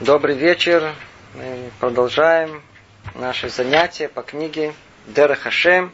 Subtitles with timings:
[0.00, 0.94] Добрый вечер.
[1.34, 2.62] Мы продолжаем
[3.14, 4.72] наши занятия по книге
[5.06, 5.92] Дера Хашем.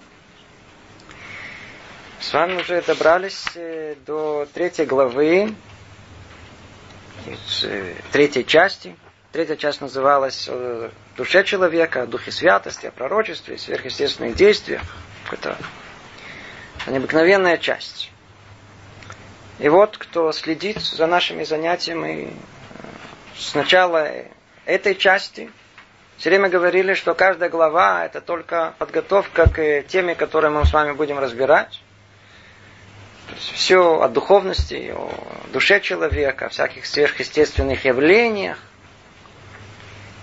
[2.21, 5.53] С вами уже добрались э, до третьей главы,
[7.65, 8.97] э, третьей части.
[9.33, 14.83] Третья часть называлась о душе человека, о духе святости, о пророчестве, сверхъестественных действиях.
[15.33, 15.59] Это
[16.87, 18.13] необыкновенная часть.
[19.59, 22.33] И вот, кто следит за нашими занятиями
[23.39, 24.09] с начала
[24.65, 25.51] этой части,
[26.17, 30.93] все время говорили, что каждая глава это только подготовка к теме, которые мы с вами
[30.93, 31.81] будем разбирать.
[33.39, 35.11] все о духовности, о
[35.53, 38.59] душе человека, о всяких сверхъестественных явлениях.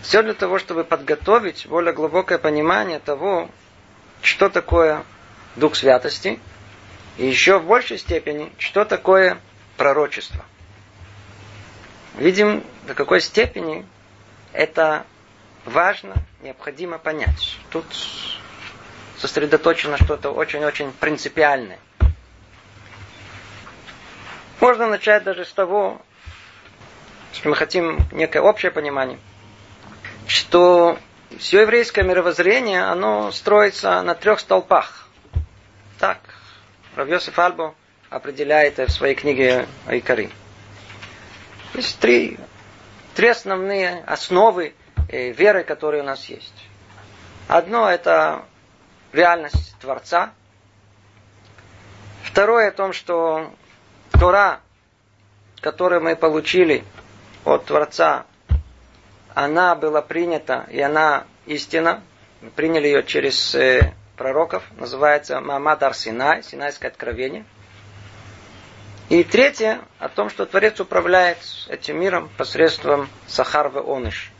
[0.02, 3.50] Все для того, чтобы подготовить более глубокое понимание того,
[4.22, 5.04] что такое
[5.56, 6.40] Дух Святости–
[7.18, 9.38] и еще в большей степени, что такое
[9.78, 10.44] пророчество.
[12.16, 13.86] Видим, до какой степени
[14.52, 15.06] это
[15.66, 17.58] важно, необходимо понять.
[17.70, 17.86] Тут
[19.18, 21.80] сосредоточено что-то очень-очень принципиальное.
[24.60, 26.02] Можно начать даже с того,
[27.34, 29.20] что мы хотим некое общее понимание,
[30.28, 30.98] что
[31.38, 35.08] все еврейское мировоззрение, оно строится на трех столпах.
[36.00, 36.20] Так,
[36.96, 37.76] Равьосиф Альбо
[38.10, 40.30] определяет в своей книге Айкари.
[41.74, 42.38] Есть три,
[43.16, 44.74] три основные основы
[45.10, 46.54] э, веры, которые у нас есть.
[47.48, 48.44] Одно это
[49.12, 50.34] реальность Творца.
[52.24, 53.52] Второе о том, что
[54.12, 54.60] Тора,
[55.62, 56.84] которую мы получили
[57.46, 58.26] от Творца,
[59.34, 62.02] она была принята, и она истина.
[62.42, 67.46] Мы приняли ее через э, пророков, называется Мамад Арсинай, Синайское откровение.
[69.14, 71.38] И третье, о том, что Творец управляет
[71.68, 74.32] этим миром посредством Сахарвы Оныш,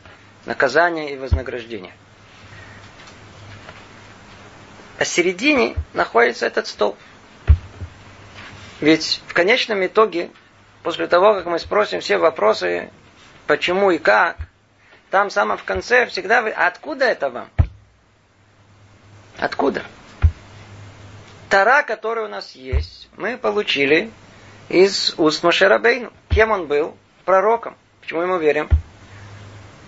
[0.46, 1.92] наказания и вознаграждения.
[4.98, 6.98] А середине находится этот столб.
[8.80, 10.30] Ведь в конечном итоге,
[10.82, 12.90] после того, как мы спросим все вопросы,
[13.46, 14.38] почему и как,
[15.12, 17.48] там самое в конце всегда вы, а откуда это вам?
[19.38, 19.84] Откуда?
[21.48, 24.10] Тара, который у нас есть, мы получили
[24.68, 26.12] из уст Машерабейну.
[26.28, 26.96] Кем он был?
[27.24, 27.76] Пророком.
[28.00, 28.68] Почему ему верим?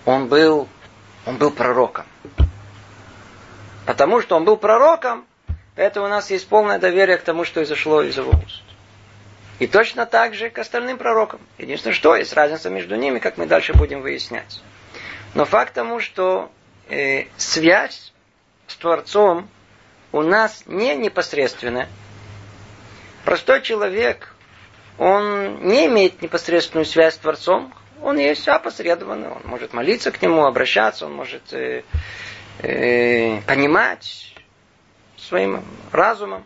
[0.05, 0.67] Он был,
[1.25, 2.05] он был пророком.
[3.85, 5.25] Потому что он был пророком,
[5.75, 8.63] поэтому у нас есть полное доверие к тому, что изошло из его уст.
[9.59, 11.39] И точно так же к остальным пророкам.
[11.57, 14.61] Единственное, что есть разница между ними, как мы дальше будем выяснять.
[15.33, 16.51] Но факт тому, что
[16.89, 18.13] э, связь
[18.67, 19.49] с Творцом
[20.11, 21.87] у нас не непосредственная.
[23.25, 24.35] Простой человек,
[24.97, 30.45] он не имеет непосредственную связь с Творцом, он есть опосредованный, он может молиться к нему,
[30.45, 31.83] обращаться, он может э,
[32.59, 34.35] э, понимать
[35.17, 36.45] своим разумом,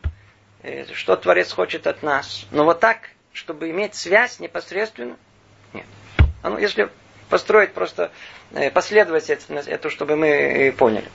[0.64, 2.46] э, что Творец хочет от нас.
[2.52, 5.18] Но вот так, чтобы иметь связь непосредственно,
[5.74, 5.86] нет.
[6.42, 6.90] Оно, если
[7.30, 8.12] построить просто
[8.54, 11.10] э, последовательность, это чтобы мы э, поняли.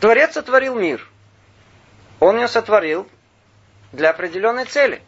[0.00, 1.06] Творец сотворил мир.
[2.20, 3.08] Он его сотворил
[3.92, 5.02] для определенной цели.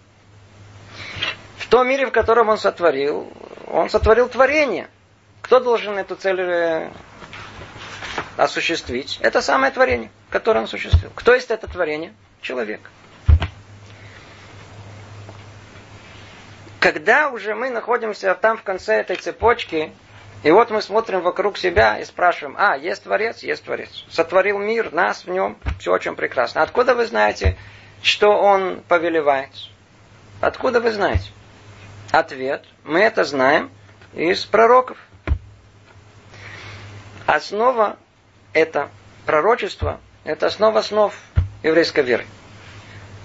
[1.73, 3.33] Том мире, в котором он сотворил,
[3.67, 4.91] он сотворил творение.
[5.41, 6.91] Кто должен эту цель э,
[8.37, 9.19] осуществить?
[9.23, 11.11] Это самое творение, которое он осуществил.
[11.15, 12.13] Кто есть это творение?
[12.43, 12.83] Человек.
[16.79, 19.95] Когда уже мы находимся там в конце этой цепочки,
[20.43, 23.43] и вот мы смотрим вокруг себя и спрашиваем, а, есть Творец?
[23.43, 24.05] Есть Творец.
[24.11, 26.61] Сотворил мир, нас в нем, все очень прекрасно.
[26.61, 27.57] Откуда вы знаете,
[28.03, 29.49] что Он повелевает?
[30.43, 31.31] Откуда вы знаете?
[32.13, 33.71] Ответ, мы это знаем
[34.13, 34.99] из пророков.
[37.27, 37.97] Основа
[38.53, 38.89] это
[39.27, 41.13] пророчество, это основа основ
[41.65, 42.27] еврейской веры.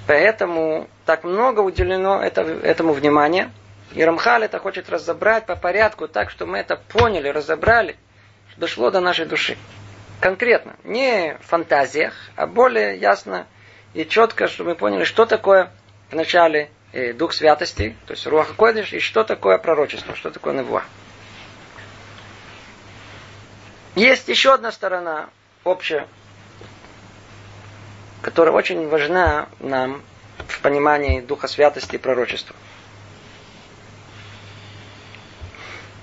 [0.08, 3.52] Поэтому так много уделено этому внимания–
[3.94, 7.96] и Рамхаль это хочет разобрать по порядку, так что мы это поняли, разобрали,
[8.58, 9.58] дошло до нашей души.
[10.20, 13.48] Конкретно, не в фантазиях, а более ясно
[13.94, 15.72] и четко, чтобы мы поняли, что такое
[16.12, 20.84] вначале э, Дух Святости, то есть Руаха Койдыш, и что такое пророчество, что такое Невуа.
[23.96, 25.30] Есть еще одна сторона
[25.64, 26.08] общая,
[28.22, 30.04] которая очень важна нам
[30.48, 32.56] в понимании Духа Святости и пророчества–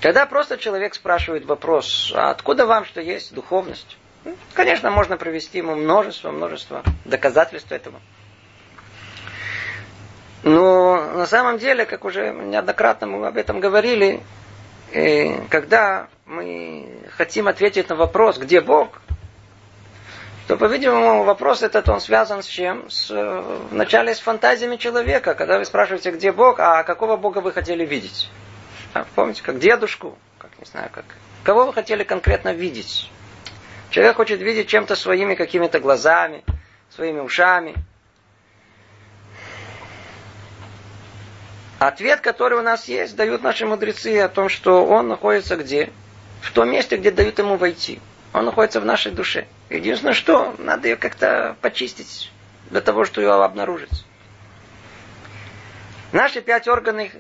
[0.05, 3.97] Когда просто человек спрашивает вопрос, а откуда вам что есть духовность?
[4.25, 7.99] Ну, конечно, можно привести ему множество, множество доказательств этого.
[10.45, 14.21] Но на самом деле, как уже неоднократно мы об этом говорили,
[14.93, 16.87] э, когда мы
[17.17, 19.01] хотим ответить на вопрос, где Бог,
[20.47, 22.91] то, по-видимому, вопрос этот, он связан с чем?
[22.91, 25.35] С, э, вначале с фантазиями человека.
[25.35, 28.31] Когда вы спрашиваете, где Бог, а какого Бога вы хотели видеть?
[28.93, 31.07] А, помните, как дедушку, как не знаю, как.
[31.43, 33.11] Кого вы хотели конкретно видеть?
[33.89, 36.45] Человек хочет видеть чем-то своими какими-то глазами,
[36.91, 37.75] своими ушами.
[41.87, 45.91] Ответ, который у нас есть, дают наши мудрецы о том, что он находится где?
[46.41, 48.01] В том месте, где дают ему войти.
[48.33, 49.47] Он находится в нашей душе.
[49.69, 52.33] Единственное, что надо ее как-то почистить
[52.71, 54.07] для того, чтобы ее обнаружить.
[56.13, 57.11] Наши пять органов,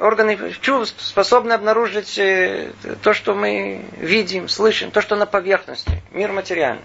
[0.00, 2.72] органов чувств способны обнаружить э,
[3.02, 6.02] то, что мы видим, слышим, то, что на поверхности.
[6.10, 6.82] Мир материальный.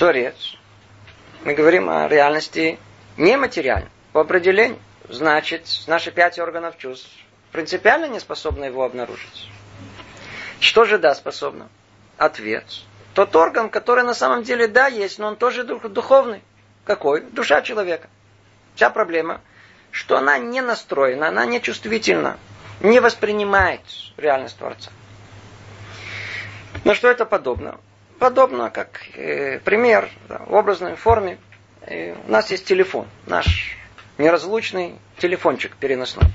[0.00, 0.56] Творец.
[1.44, 2.76] Мы говорим о реальности
[3.16, 3.90] нематериальной.
[4.12, 4.80] По определению.
[5.08, 7.08] Значит, наши пять органов чувств
[7.52, 9.48] принципиально не способны его обнаружить.
[10.60, 11.68] Что же да способно?
[12.16, 12.64] Ответ.
[13.14, 16.42] Тот орган, который на самом деле да есть, но он тоже дух, духовный.
[16.84, 17.22] Какой?
[17.22, 18.08] Душа человека.
[18.74, 19.40] Вся проблема,
[19.90, 22.38] что она не настроена, она не чувствительна,
[22.80, 23.80] не воспринимает
[24.16, 24.90] реальность Творца.
[26.84, 27.78] Но что это подобно?
[28.18, 31.38] Подобно, как э, пример да, в образной форме.
[31.82, 33.76] Э, у нас есть телефон, наш
[34.18, 36.26] неразлучный телефончик переносной.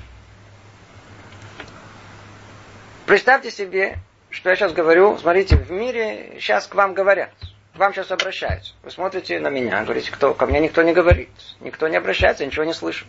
[3.06, 3.98] Представьте себе,
[4.30, 7.30] что я сейчас говорю, смотрите, в мире сейчас к вам говорят,
[7.74, 8.74] к вам сейчас обращаются.
[8.82, 11.30] Вы смотрите на меня, говорите, кто, ко мне никто не говорит,
[11.60, 13.06] никто не обращается, ничего не слышу.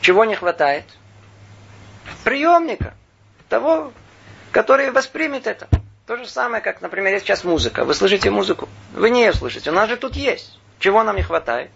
[0.00, 0.84] Чего не хватает?
[2.24, 2.94] Приемника,
[3.48, 3.92] того,
[4.50, 5.68] который воспримет это.
[6.06, 7.84] То же самое, как, например, есть сейчас музыка.
[7.84, 10.58] Вы слышите музыку, вы не ее слышите, у нас же тут есть.
[10.78, 11.70] Чего нам не хватает?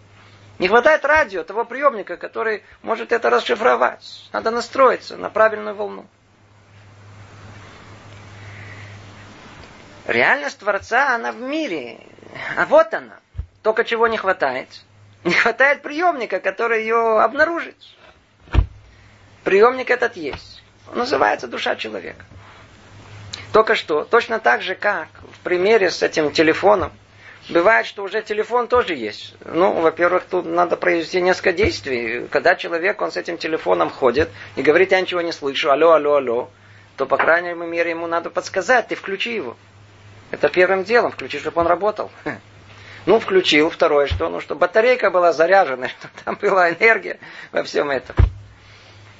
[0.58, 4.28] Не хватает радио, того приемника, который может это расшифровать.
[4.32, 6.06] Надо настроиться на правильную волну.
[10.06, 11.98] Реальность Творца, она в мире.
[12.56, 13.18] А вот она.
[13.62, 14.68] Только чего не хватает?
[15.24, 17.76] Не хватает приемника, который ее обнаружит.
[19.42, 20.62] Приемник этот есть.
[20.90, 22.24] Он называется душа человека.
[23.52, 26.92] Только что, точно так же, как в примере с этим телефоном,
[27.49, 29.35] бывает, что уже телефон тоже есть.
[29.44, 32.26] Ну, во-первых, тут надо произвести несколько действий.
[32.29, 36.14] Когда человек, он с этим телефоном ходит и говорит, я ничего не слышу, алло, алло,
[36.17, 36.50] алло,
[36.96, 39.56] то, по крайней мере, ему надо подсказать, ты включи его.
[40.31, 42.11] Это первым делом, включи, чтобы он работал.
[43.06, 43.69] Ну, включил.
[43.69, 44.31] Второе, что?
[44.31, 47.19] Ну, чтобы батарейка была заряжена, чтобы там была энергия
[47.52, 48.17] во всем этом.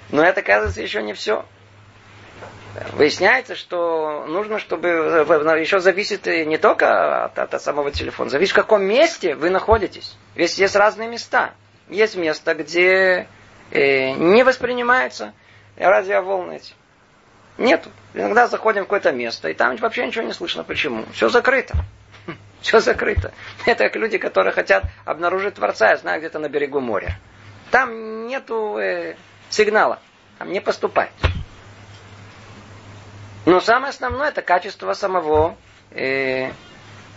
[0.09, 1.45] Но это, оказывается, еще не все.
[2.93, 8.83] Выясняется, что нужно, чтобы еще зависит не только от, от самого телефона, зависит в каком
[8.83, 10.17] месте вы находитесь.
[10.35, 11.53] Ведь есть разные места.
[11.89, 13.29] Есть место, где
[13.71, 15.35] э, не воспринимаются
[15.77, 16.73] радиоволны эти.
[17.59, 17.91] Нету.
[18.15, 20.65] Иногда заходим в какое-то место, и там вообще ничего не слышно.
[20.65, 21.05] Почему?
[21.13, 21.75] Все закрыто.
[22.61, 23.33] Все закрыто.
[23.67, 27.19] Это как люди, которые хотят обнаружить Творца, я знаю, где-то на берегу моря.
[27.71, 29.15] Там нету э,
[29.51, 30.01] сигнала.
[30.39, 31.13] Там не поступает.
[33.47, 35.57] Но самое основное это качество самого
[35.91, 36.51] э,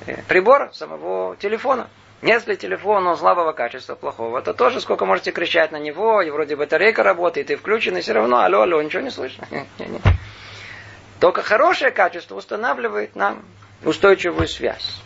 [0.06, 1.90] э, прибора, самого телефона.
[2.22, 6.56] Если телефон он слабого качества, плохого, то тоже сколько можете кричать на него, и вроде
[6.56, 9.48] батарейка работает, и включен, и все равно, алло, алло, ничего не слышно.
[11.20, 13.44] Только хорошее качество устанавливает нам
[13.84, 15.02] устойчивую связь.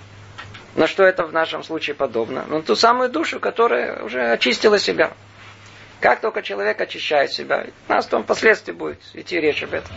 [0.75, 2.46] На что это в нашем случае подобно?
[2.48, 5.12] Ну, ту самую душу, которая уже очистила себя.
[6.00, 9.94] Как только человек очищает себя, у нас там впоследствии будет идти речь об этом,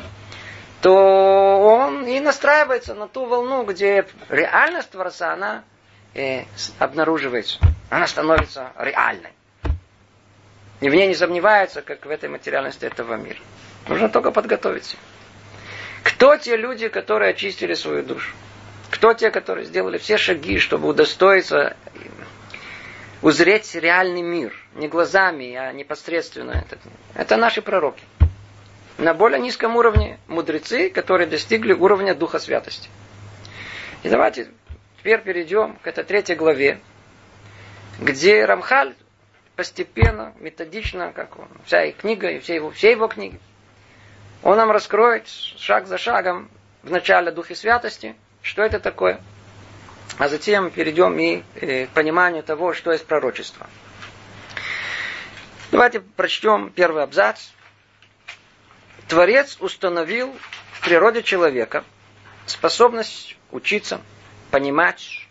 [0.84, 5.64] то он и настраивается на ту волну, где реальность Творца, она
[6.12, 6.42] э,
[6.78, 7.58] обнаруживается.
[7.88, 9.30] Она становится реальной.
[10.82, 13.38] И в ней не сомневается, как в этой материальности этого мира.
[13.88, 14.98] Нужно только подготовиться.
[16.02, 18.34] Кто те люди, которые очистили свою душу?
[18.90, 21.78] Кто те, которые сделали все шаги, чтобы удостоиться
[23.22, 24.52] узреть реальный мир?
[24.74, 26.94] Не глазами, а непосредственно этот мир.
[27.14, 28.02] Это наши пророки.
[28.98, 32.88] На более низком уровне мудрецы, которые достигли уровня Духа Святости.
[34.02, 34.48] И давайте
[34.98, 36.78] теперь перейдем к этой третьей главе,
[37.98, 38.94] где Рамхаль
[39.56, 43.38] постепенно, методично, как он, вся их книга и все его, все его книги,
[44.42, 46.50] он нам раскроет шаг за шагом
[46.82, 49.20] в начале Духе Святости, что это такое.
[50.18, 53.66] А затем перейдем и э, к пониманию того, что есть пророчество.
[55.72, 57.48] Давайте прочтем первый абзац.
[59.08, 60.34] Творец установил
[60.72, 61.84] в природе человека
[62.46, 64.00] способность учиться,
[64.50, 65.26] понимать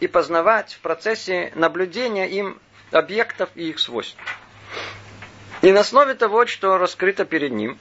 [0.00, 2.58] и познавать в процессе наблюдения им
[2.90, 4.16] объектов и их свойств.
[5.60, 7.78] И на основе того, что раскрыто перед ним,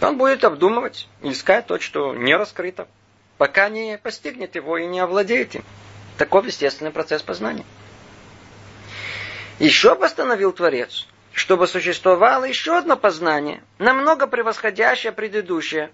[0.00, 2.88] Он будет обдумывать, искать то, что не раскрыто,
[3.36, 5.64] пока не постигнет его и не овладеет им.
[6.16, 7.64] Таков естественный процесс познания.
[9.58, 15.90] Еще постановил Творец, чтобы существовало еще одно познание, намного превосходящее предыдущее.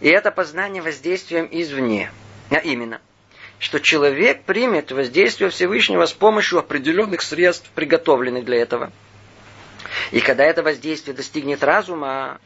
[0.00, 2.10] И это познание воздействием извне.
[2.50, 3.00] А именно,
[3.58, 8.92] что человек примет воздействие Всевышнего с помощью определенных средств, приготовленных для этого.
[10.10, 12.40] И когда это воздействие достигнет разума,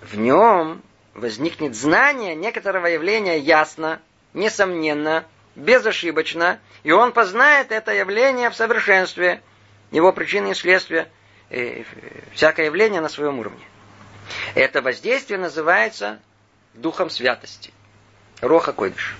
[0.00, 0.82] в нем
[1.14, 4.00] возникнет знание некоторого явления ясно,
[4.32, 5.24] несомненно,
[5.56, 9.42] безошибочно, и он познает это явление в совершенстве,
[9.90, 11.08] его причины и следствия,
[11.48, 13.64] всякое явление на своем уровне.
[14.54, 16.20] Это воздействие называется
[16.74, 17.72] духом святости.
[18.40, 19.16] Роха Койдыш.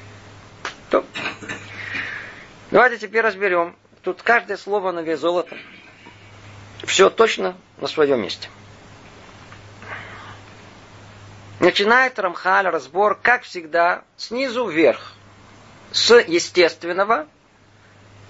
[2.70, 3.74] Давайте теперь разберем.
[4.02, 5.56] Тут каждое слово на вес золота.
[6.84, 8.48] Все точно на своем месте.
[11.60, 15.14] Начинает Рамхаль разбор, как всегда, снизу вверх,
[15.90, 17.26] с естественного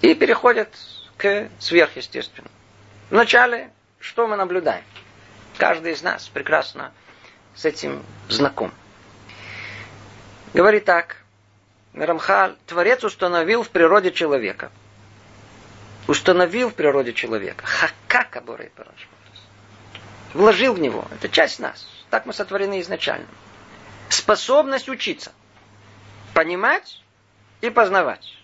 [0.01, 0.69] и переходит
[1.17, 2.53] к сверхъестественному.
[3.11, 4.83] Вначале, что мы наблюдаем?
[5.57, 6.91] Каждый из нас прекрасно
[7.55, 8.71] с этим знаком.
[10.53, 11.17] Говорит так,
[11.93, 14.71] Рамхаль, Творец установил в природе человека.
[16.07, 17.65] Установил в природе человека.
[17.65, 18.71] Хака который
[20.33, 21.05] Вложил в него.
[21.11, 21.87] Это часть нас.
[22.09, 23.27] Так мы сотворены изначально.
[24.09, 25.31] Способность учиться.
[26.33, 27.01] Понимать
[27.61, 28.38] и познавать.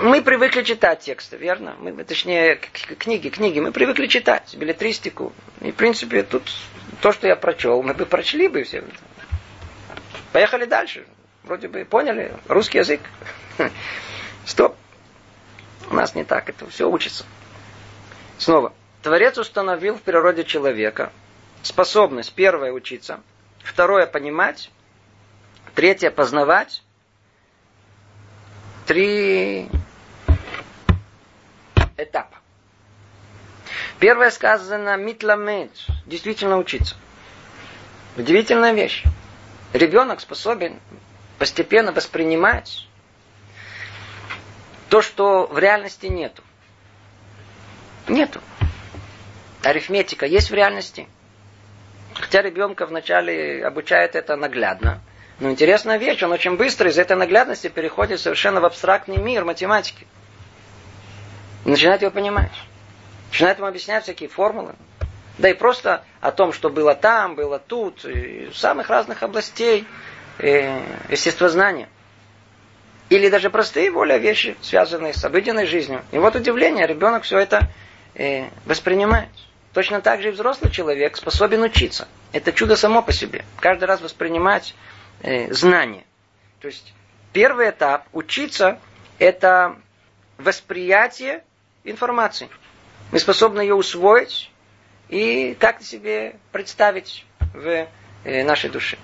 [0.00, 1.74] Мы привыкли читать тексты, верно?
[1.78, 3.60] Мы, точнее, книги, книги.
[3.60, 5.32] Мы привыкли читать билетристику.
[5.60, 6.50] И, в принципе, тут
[7.00, 8.84] то, что я прочел, мы бы прочли бы все.
[10.32, 11.06] Поехали дальше.
[11.44, 13.00] Вроде бы поняли русский язык.
[14.44, 14.76] Стоп.
[15.90, 16.48] У нас не так.
[16.48, 17.24] Это все учится.
[18.38, 18.74] Снова.
[19.02, 21.12] Творец установил в природе человека
[21.62, 23.20] способность, первое, учиться,
[23.62, 24.70] второе, понимать,
[25.74, 26.82] третье, познавать,
[28.86, 29.68] три
[31.96, 32.38] этапа.
[33.98, 35.70] Первое сказано митламет,
[36.06, 36.96] действительно учиться.
[38.16, 39.04] Удивительная вещь.
[39.72, 40.80] Ребенок способен
[41.38, 42.86] постепенно воспринимать
[44.88, 46.42] то, что в реальности нету.
[48.08, 48.40] Нету.
[49.62, 51.08] Арифметика есть в реальности.
[52.14, 55.02] Хотя ребенка вначале обучает это наглядно.
[55.38, 60.06] Но интересная вещь, он очень быстро из этой наглядности переходит совершенно в абстрактный мир математики.
[61.64, 62.52] И начинает его понимать.
[63.30, 64.74] Начинает ему объяснять всякие формулы.
[65.36, 69.86] Да и просто о том, что было там, было тут, и самых разных областей
[70.38, 71.88] э, естествознания.
[73.10, 76.02] Или даже простые более вещи, связанные с обыденной жизнью.
[76.12, 77.68] И вот удивление, ребенок все это
[78.14, 79.28] э, воспринимает.
[79.74, 82.08] Точно так же и взрослый человек способен учиться.
[82.32, 83.44] Это чудо само по себе.
[83.60, 84.74] Каждый раз воспринимать
[85.22, 86.04] э, знания.
[86.60, 86.94] То есть
[87.32, 88.78] первый этап учиться
[89.18, 89.76] это
[90.38, 91.42] восприятие
[91.84, 92.48] информации.
[93.12, 94.50] Мы способны ее усвоить
[95.08, 97.86] и как-то себе представить в
[98.24, 98.98] э, нашей душе.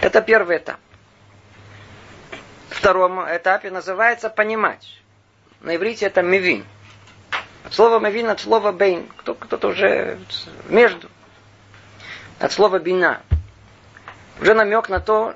[0.00, 0.78] Это первый этап.
[2.70, 5.00] Втором этапе называется понимать.
[5.60, 6.64] На иврите это мивин.
[7.64, 9.08] От слова мавин, от слова бейн.
[9.16, 10.18] Кто, кто-то уже
[10.68, 11.08] между.
[12.38, 13.20] От слова бина.
[14.40, 15.34] Уже намек на то,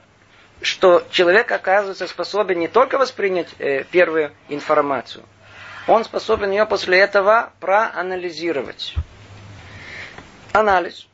[0.61, 5.25] что человек оказывается способен не только воспринять э, первую информацию,
[5.89, 8.95] он способен ее после этого проанализировать.
[10.53, 11.09] Анализ,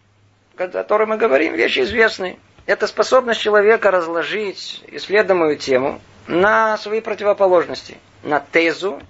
[0.56, 2.38] о котором мы говорим, вещи известные.
[2.66, 7.96] Это способность человека разложить исследуемую тему на свои противоположности.
[8.22, 9.00] На тезу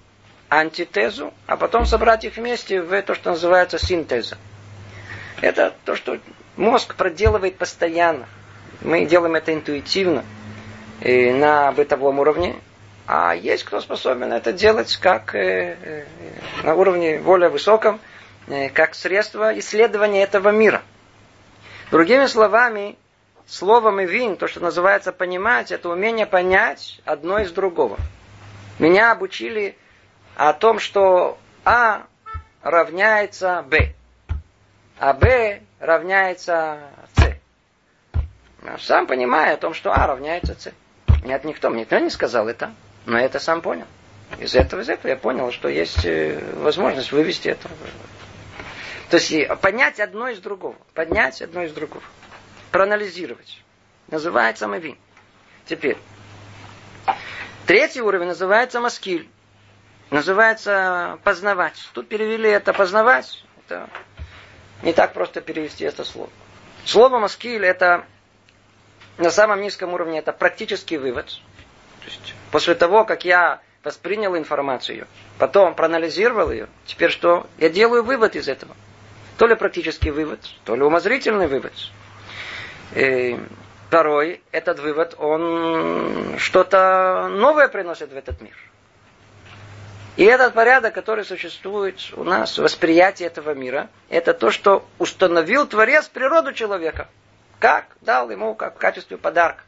[0.49, 4.39] антитезу, а потом собрать их вместе в то, что называется синтеза.
[5.41, 6.19] Это то, что
[6.57, 8.29] мозг проделывает постоянно.
[8.81, 10.25] Мы делаем это интуитивно
[11.01, 12.57] и на бытовом уровне.
[13.07, 16.05] А есть кто способен это делать как э, э,
[16.63, 18.01] на уровне более высоком,
[18.49, 20.83] э, как средство исследования этого мира.
[21.91, 22.99] Другими словами,
[23.47, 27.97] словом и вин, то, что называется понимать, это умение понять одно из другого.
[28.79, 29.77] Меня обучили
[30.37, 32.03] о том, что А
[32.63, 33.95] равняется Б,
[34.99, 36.79] а Б равняется.
[38.81, 40.73] Сам понимаю о том, что А равняется С.
[41.25, 42.73] Нет, никто мне никто не сказал это,
[43.07, 43.87] но это сам понял.
[44.39, 47.69] Из этого, из этого я понял, что есть э, возможность вывести это.
[49.11, 50.77] То есть понять одно из другого.
[50.95, 52.03] Поднять одно из другого.
[52.71, 53.63] Проанализировать.
[54.09, 54.99] Называется мавин.
[55.67, 55.97] Теперь.
[57.67, 59.29] Третий уровень называется маскиль
[60.11, 61.89] называется познавать.
[61.93, 63.45] Тут перевели это познавать.
[63.67, 63.89] Это
[64.83, 66.31] Не так просто перевести это слово.
[66.85, 68.07] Слово маскиль это
[69.19, 71.27] на самом низком уровне это практический вывод.
[71.27, 75.07] То есть, после того, как я воспринял информацию,
[75.39, 77.47] потом проанализировал ее, теперь что?
[77.59, 78.75] Я делаю вывод из этого.
[79.37, 81.73] То ли практический вывод, то ли умозрительный вывод.
[82.95, 83.39] И
[83.91, 88.57] порой этот вывод, он что-то новое приносит в этот мир.
[90.17, 96.09] И этот порядок, который существует у нас, восприятие этого мира, это то, что установил Творец
[96.09, 97.09] природу человека.
[97.59, 97.87] Как?
[98.01, 99.63] Дал ему как в качестве подарка.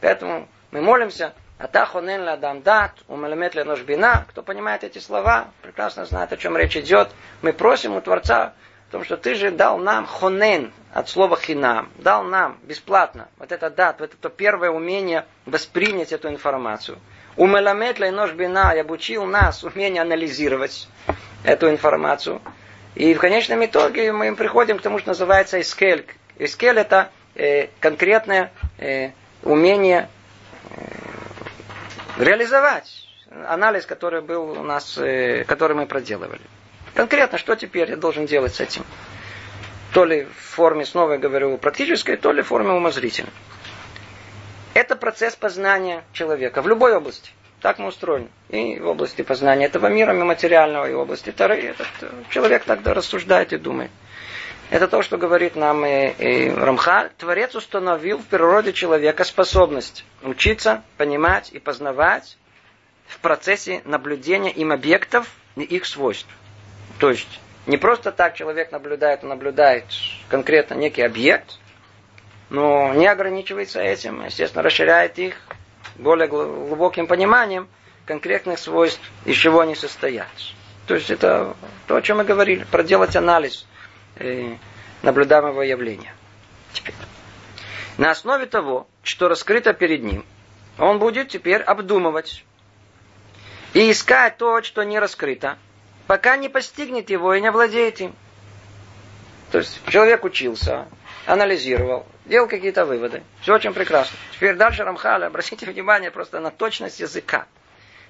[0.00, 4.26] Поэтому мы молимся, Атахонен ладам дат, умалемет ленош бина.
[4.28, 7.10] Кто понимает эти слова, прекрасно знает, о чем речь идет.
[7.42, 8.54] Мы просим у Творца,
[8.88, 13.52] о том, что ты же дал нам хонен, от слова хинам, дал нам бесплатно вот
[13.52, 16.98] это дат, вот это первое умение воспринять эту информацию.
[17.36, 20.88] Умеламет нож бина и обучил нас умение анализировать
[21.44, 22.42] эту информацию.
[22.94, 26.06] И в конечном итоге мы приходим к тому, что называется искель.
[26.38, 29.10] Искель это э, конкретное э,
[29.42, 30.08] умение
[30.70, 32.90] э, реализовать
[33.46, 36.40] анализ, который был у нас, э, который мы проделывали.
[36.94, 38.84] Конкретно, что теперь я должен делать с этим?
[39.92, 43.32] То ли в форме, снова я говорю, практической, то ли в форме умозрительной.
[44.74, 47.30] Это процесс познания человека в любой области.
[47.60, 48.28] Так мы устроены.
[48.50, 51.60] И в области познания этого мира, и материального, и в области Тары.
[51.60, 51.86] Этот
[52.28, 53.90] человек тогда рассуждает и думает.
[54.70, 57.10] Это то, что говорит нам и, и Рамхаль.
[57.18, 62.38] Творец установил в природе человека способность учиться, понимать и познавать
[63.06, 66.28] в процессе наблюдения им объектов и их свойств.
[66.98, 69.84] То есть не просто так человек наблюдает, он наблюдает
[70.28, 71.58] конкретно некий объект,
[72.50, 75.36] но не ограничивается этим, естественно, расширяет их
[75.96, 77.68] более глубоким пониманием
[78.06, 80.28] конкретных свойств, из чего они состоят.
[80.86, 81.56] То есть это
[81.86, 83.66] то, о чем мы говорили, проделать анализ
[85.02, 86.14] наблюдаемого явления.
[86.72, 86.94] Теперь.
[87.98, 90.24] На основе того, что раскрыто перед ним,
[90.78, 92.44] он будет теперь обдумывать
[93.72, 95.58] и искать то, что не раскрыто,
[96.06, 98.14] пока не постигнет его и не владеет им.
[99.52, 100.88] То есть человек учился,
[101.26, 103.22] анализировал, делал какие-то выводы.
[103.40, 104.16] Все очень прекрасно.
[104.32, 107.46] Теперь дальше Рамхаля, обратите внимание просто на точность языка.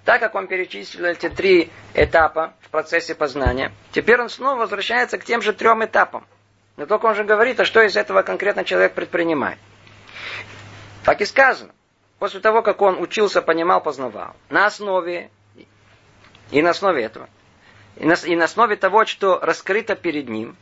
[0.05, 5.25] Так как он перечислил эти три этапа в процессе познания, теперь он снова возвращается к
[5.25, 6.27] тем же трем этапам.
[6.77, 9.59] Но только он же говорит, а что из этого конкретно человек предпринимает.
[11.05, 11.73] Так и сказано.
[12.19, 14.35] После того, как он учился, понимал, познавал.
[14.51, 15.31] На основе
[16.51, 17.29] и на основе этого.
[17.97, 20.57] И на, и на основе того, что раскрыто перед ним,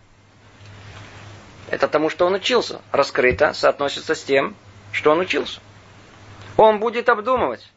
[1.70, 2.82] это тому, что он учился.
[2.92, 4.54] Раскрыто соотносится с тем,
[4.92, 5.60] что он учился.
[6.56, 7.70] Он будет обдумывать.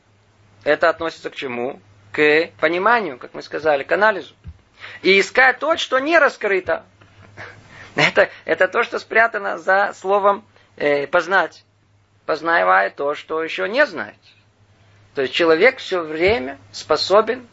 [0.66, 1.80] Это относится к чему?
[2.12, 4.34] К пониманию, как мы сказали, к анализу.
[5.04, 6.84] И искать то, что не раскрыто.
[7.96, 10.44] Это, это то, что спрятано за словом
[10.76, 11.64] э, познать.
[12.26, 14.18] Познавая то, что еще не знает.
[15.14, 17.48] То есть человек все время способен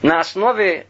[0.00, 0.86] на основе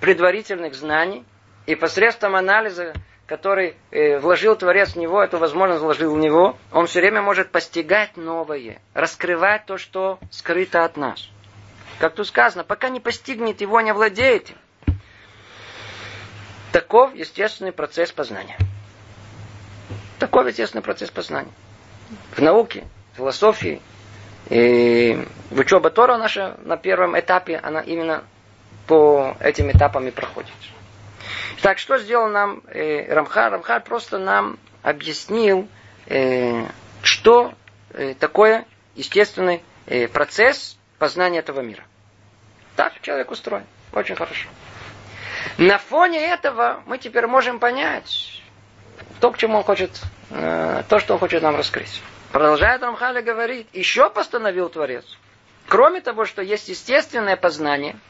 [0.00, 1.24] предварительных знаний
[1.66, 2.94] и посредством анализа
[3.32, 7.50] который э, вложил Творец в него, эту возможность вложил в него, он все время может
[7.50, 11.30] постигать новое, раскрывать то, что скрыто от нас.
[11.98, 15.00] Как тут сказано, пока не постигнет его, не владеет им.
[16.72, 18.58] Таков естественный процесс познания.
[20.18, 21.52] Таков естественный процесс познания.
[22.32, 23.80] В науке, в философии,
[24.50, 28.24] и в учебе Тора наша на первом этапе, она именно
[28.86, 30.52] по этим этапам и проходит.
[31.62, 33.50] Так что сделал нам э, Рамха?
[33.50, 35.68] Рамха просто нам объяснил,
[36.06, 36.66] э,
[37.02, 37.54] что
[37.90, 38.64] э, такое
[38.94, 41.84] естественный э, процесс познания этого мира.
[42.76, 43.66] Так человек устроен.
[43.92, 44.48] Очень хорошо.
[45.58, 48.42] На фоне этого мы теперь можем понять
[49.20, 52.00] то, к чему он хочет, э, то, что он хочет нам раскрыть.
[52.32, 55.04] Продолжает Рамхаля говорить, еще постановил Творец.
[55.68, 57.96] Кроме того, что есть естественное познание–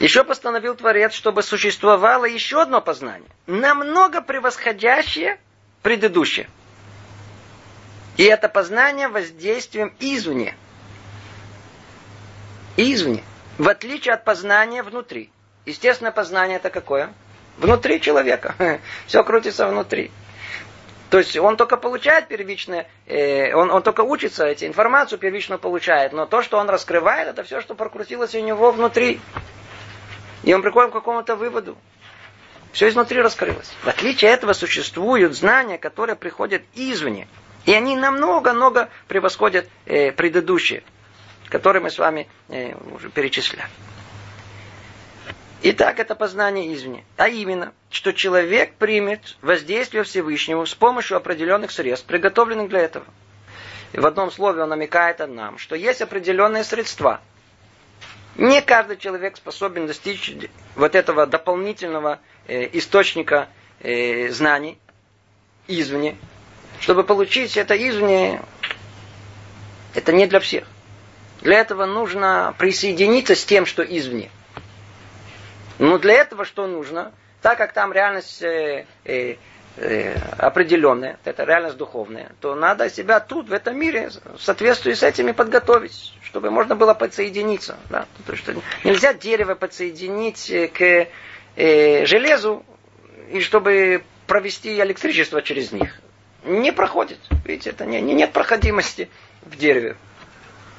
[0.00, 5.38] еще постановил Творец, чтобы существовало еще одно познание, намного превосходящее
[5.82, 6.48] предыдущее.
[8.16, 10.56] И это познание воздействием извне.
[12.76, 13.22] Извне.
[13.58, 15.30] В отличие от познания внутри.
[15.66, 17.12] Естественно, познание это какое?
[17.58, 18.54] Внутри человека.
[19.06, 20.10] Все крутится внутри.
[21.10, 26.12] То есть он только получает первичное, э, он, он только учится, эти информацию первичную получает,
[26.12, 29.20] но то, что он раскрывает, это все, что прокрутилось у него внутри.
[30.42, 31.76] И он приходит к какому-то выводу.
[32.72, 33.70] Все изнутри раскрылось.
[33.82, 37.26] В отличие от этого существуют знания, которые приходят извне.
[37.66, 40.82] И они намного-много превосходят э, предыдущие,
[41.48, 43.68] которые мы с вами э, уже перечисляли.
[45.62, 47.04] Итак, это познание извне.
[47.18, 53.04] А именно, что человек примет воздействие Всевышнего с помощью определенных средств, приготовленных для этого.
[53.92, 57.20] И в одном слове он намекает нам, что есть определенные средства.
[58.36, 60.32] Не каждый человек способен достичь
[60.76, 63.48] вот этого дополнительного э, источника
[63.80, 64.78] э, знаний
[65.66, 66.16] извне.
[66.80, 68.40] Чтобы получить это извне,
[69.94, 70.66] это не для всех.
[71.42, 74.30] Для этого нужно присоединиться с тем, что извне.
[75.78, 77.12] Но для этого что нужно?
[77.42, 79.36] Так как там реальность э, э,
[80.36, 85.32] определенная, это реальность духовная, то надо себя тут, в этом мире, в соответствии с этими
[85.32, 87.76] подготовить, чтобы можно было подсоединиться.
[87.88, 88.06] Да?
[88.26, 91.08] То, что нельзя дерево подсоединить э, к
[91.56, 92.64] э, железу,
[93.30, 95.98] и чтобы провести электричество через них.
[96.44, 97.18] Не проходит.
[97.44, 99.08] Видите, это не, нет проходимости
[99.42, 99.96] в дереве.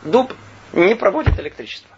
[0.03, 0.33] Дуб
[0.73, 1.89] не проводит электричество.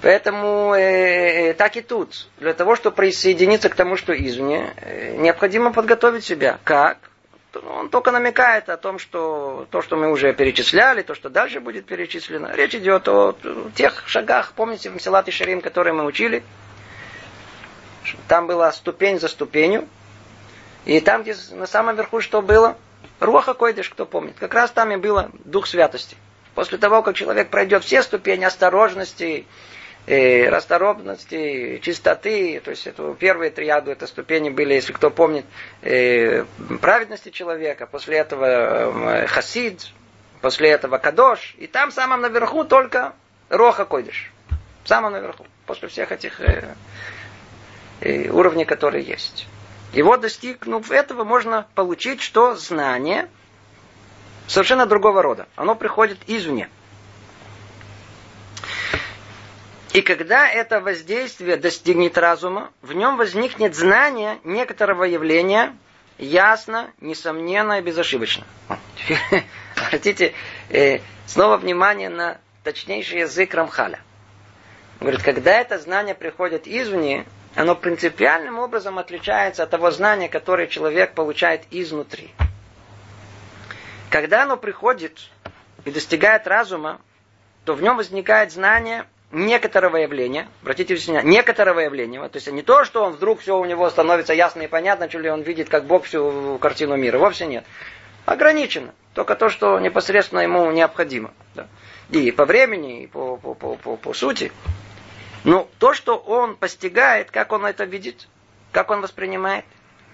[0.00, 2.28] Поэтому э, э, так и тут.
[2.38, 6.58] Для того, чтобы присоединиться к тому, что извне, э, необходимо подготовить себя.
[6.62, 6.98] Как?
[7.66, 11.86] Он только намекает о том, что то, что мы уже перечисляли, то, что дальше будет
[11.86, 12.52] перечислено.
[12.54, 13.34] Речь идет о
[13.74, 16.44] тех шагах, помните, в Мсилат и Шарим, которые мы учили.
[18.28, 19.88] Там была ступень за ступенью.
[20.84, 22.76] И там, где на самом верху что было?
[23.18, 24.36] Руаха Койдыш, кто помнит.
[24.38, 26.16] Как раз там и было Дух Святости.
[26.54, 29.46] После того, как человек пройдет все ступени осторожности,
[30.08, 35.44] э, расторопности, чистоты, то есть это, первые три яду, это ступени были, если кто помнит,
[35.82, 36.44] э,
[36.80, 39.86] праведности человека, после этого э, хасид,
[40.40, 43.12] после этого кадош, и там самом наверху только
[43.50, 44.32] роха койдыш,
[44.84, 46.40] самом наверху, после всех этих
[48.00, 49.46] уровней, которые есть.
[49.92, 53.28] И вот достигнув этого, можно получить, что знание
[54.46, 55.48] совершенно другого рода.
[55.56, 56.68] Оно приходит извне.
[59.92, 65.74] И когда это воздействие достигнет разума, в нем возникнет знание некоторого явления
[66.18, 68.44] ясно, несомненно и безошибочно.
[69.76, 70.34] Обратите
[70.68, 74.00] э, снова внимание на точнейший язык Рамхаля.
[75.00, 77.24] Он говорит, когда это знание приходит извне,
[77.54, 82.30] оно принципиальным образом отличается от того знания, которое человек получает изнутри.
[84.10, 85.30] Когда оно приходит
[85.84, 87.00] и достигает разума,
[87.64, 92.84] то в нем возникает знание некоторого явления, обратите внимание, некоторого явления, то есть не то,
[92.84, 95.84] что он вдруг все у него становится ясно и понятно, что ли он видит как
[95.84, 97.64] Бог всю картину мира, вовсе нет.
[98.24, 98.94] Ограничено.
[99.14, 101.32] Только то, что непосредственно ему необходимо.
[101.54, 101.66] Да.
[102.10, 104.52] И по времени, и по, по, по, по, по сути.
[105.44, 108.28] Но то, что он постигает, как он это видит,
[108.70, 109.64] как он воспринимает.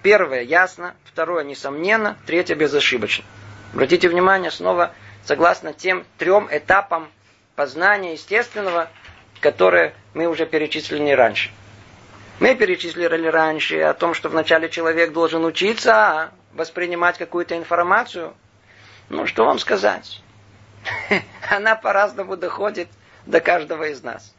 [0.01, 3.25] Первое ясно, второе несомненно, третье безошибочно.
[3.73, 7.09] Обратите внимание снова, согласно тем трем этапам
[7.55, 8.89] познания естественного,
[9.45, 11.51] которые мы уже перечислили раньше.
[12.39, 18.33] Мы перечислили раньше о том, что вначале человек должен учиться воспринимать какую-то информацию.
[19.09, 20.23] Ну, что вам сказать?
[21.47, 22.87] Она по-разному доходит
[23.27, 24.33] до каждого из нас.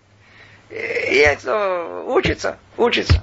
[0.70, 3.22] И кто учится, учится.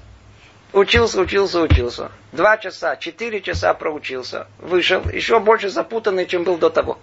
[0.72, 2.12] Учился, учился, учился.
[2.32, 4.48] Два часа, четыре часа проучился.
[4.58, 6.98] Вышел, еще больше запутанный, чем был до того.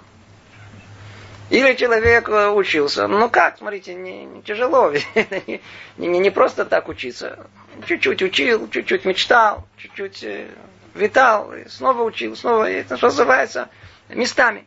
[1.51, 3.09] Или человек э, учился.
[3.09, 4.93] Ну как, смотрите, не, не тяжело.
[5.47, 5.61] не,
[5.97, 7.45] не, не просто так учиться.
[7.87, 10.49] Чуть-чуть учил, чуть-чуть мечтал, чуть-чуть э,
[10.95, 12.71] витал, снова учил, снова.
[12.71, 13.69] Это что называется
[14.09, 14.65] местами.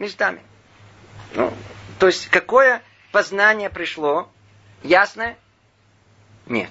[0.00, 0.40] Местами.
[1.34, 1.52] Ну,
[2.00, 4.28] то есть какое познание пришло?
[4.82, 5.36] Ясное?
[6.46, 6.70] Нет.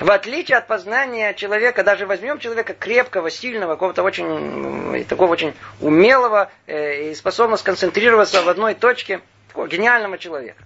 [0.00, 6.50] В отличие от познания человека, даже возьмем человека крепкого, сильного, какого-то очень, такого очень умелого
[6.66, 10.62] э, и способного сконцентрироваться в одной точке, такого гениального человека.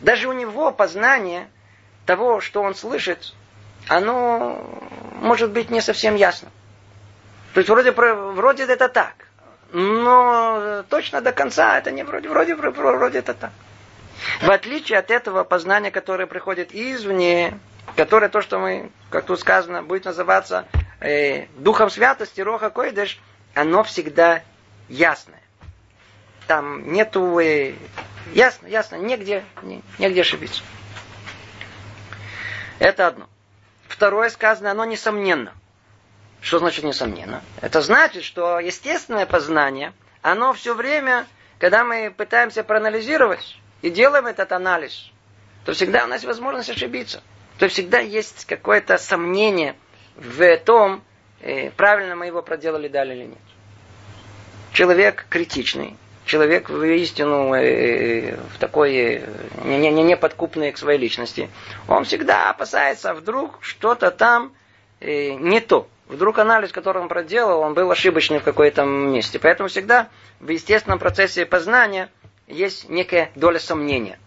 [0.00, 1.48] Даже у него познание
[2.06, 3.34] того, что он слышит,
[3.88, 4.64] оно
[5.20, 6.48] может быть не совсем ясно.
[7.54, 9.14] То есть вроде, вроде это так,
[9.72, 13.50] но точно до конца это не вроде, вроде, вроде это так.
[14.42, 17.58] В отличие от этого познания, которое приходит извне,
[17.96, 20.66] которое то, что мы, как тут сказано, будет называться
[21.00, 23.20] э, Духом Святости, Роха Койдеш,
[23.54, 24.42] оно всегда
[24.88, 25.40] ясное.
[26.46, 27.38] Там нету...
[27.38, 27.74] Э,
[28.32, 30.62] ясно, ясно, негде, не, негде ошибиться.
[32.78, 33.28] Это одно.
[33.88, 35.52] Второе сказано, оно несомненно.
[36.40, 37.42] Что значит несомненно?
[37.60, 41.26] Это значит, что естественное познание, оно все время,
[41.58, 45.10] когда мы пытаемся проанализировать и делаем этот анализ,
[45.66, 47.22] то всегда у нас есть возможность ошибиться
[47.60, 49.76] то всегда есть какое-то сомнение
[50.16, 51.02] в том,
[51.42, 53.38] э, правильно мы его проделали далее или нет.
[54.72, 55.94] Человек критичный,
[56.24, 59.26] человек воистину э, в такой э,
[59.66, 61.50] неподкупный не, не к своей личности,
[61.86, 64.54] он всегда опасается, вдруг что-то там
[65.00, 65.86] э, не то.
[66.08, 69.38] Вдруг анализ, который он проделал, он был ошибочный в какой-то месте.
[69.38, 70.08] Поэтому всегда
[70.40, 72.08] в естественном процессе познания
[72.48, 74.18] есть некая доля сомнения.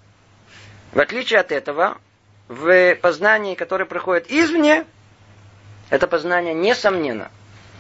[0.92, 1.98] В отличие от этого,
[2.48, 4.86] в познании, которое приходит извне,
[5.90, 7.32] это познание несомненно.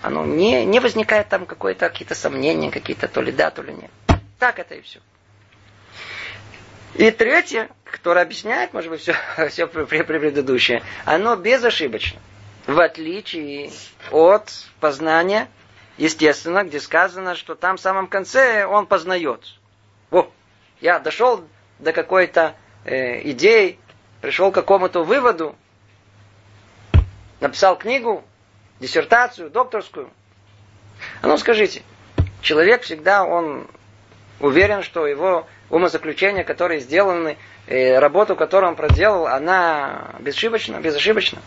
[0.02, 3.91] Оно не, не возникает там какое-то какие-то сомнения, какие-то то ли да, то ли нет.
[4.38, 4.99] Так это и все.
[6.95, 9.15] И третье, которое объясняет, может быть, все,
[9.49, 12.19] все предыдущее, оно безошибочно.
[12.67, 13.71] В отличие
[14.12, 15.47] от познания,
[15.97, 19.45] естественно, где сказано, что там в самом конце он познает.
[20.12, 20.30] О,
[20.82, 21.43] я дошел
[21.80, 23.80] до какой-то э, идеи,
[24.23, 25.53] пришел к какому-то выводу,
[27.41, 28.23] написал книгу,
[28.79, 30.09] диссертацию, докторскую.
[31.21, 31.83] А ну скажите,
[32.41, 33.67] человек всегда, он
[34.39, 41.41] уверен, что его умозаключения, которые сделаны, э, работу, которую он проделал, она безошибочна, безошибочна.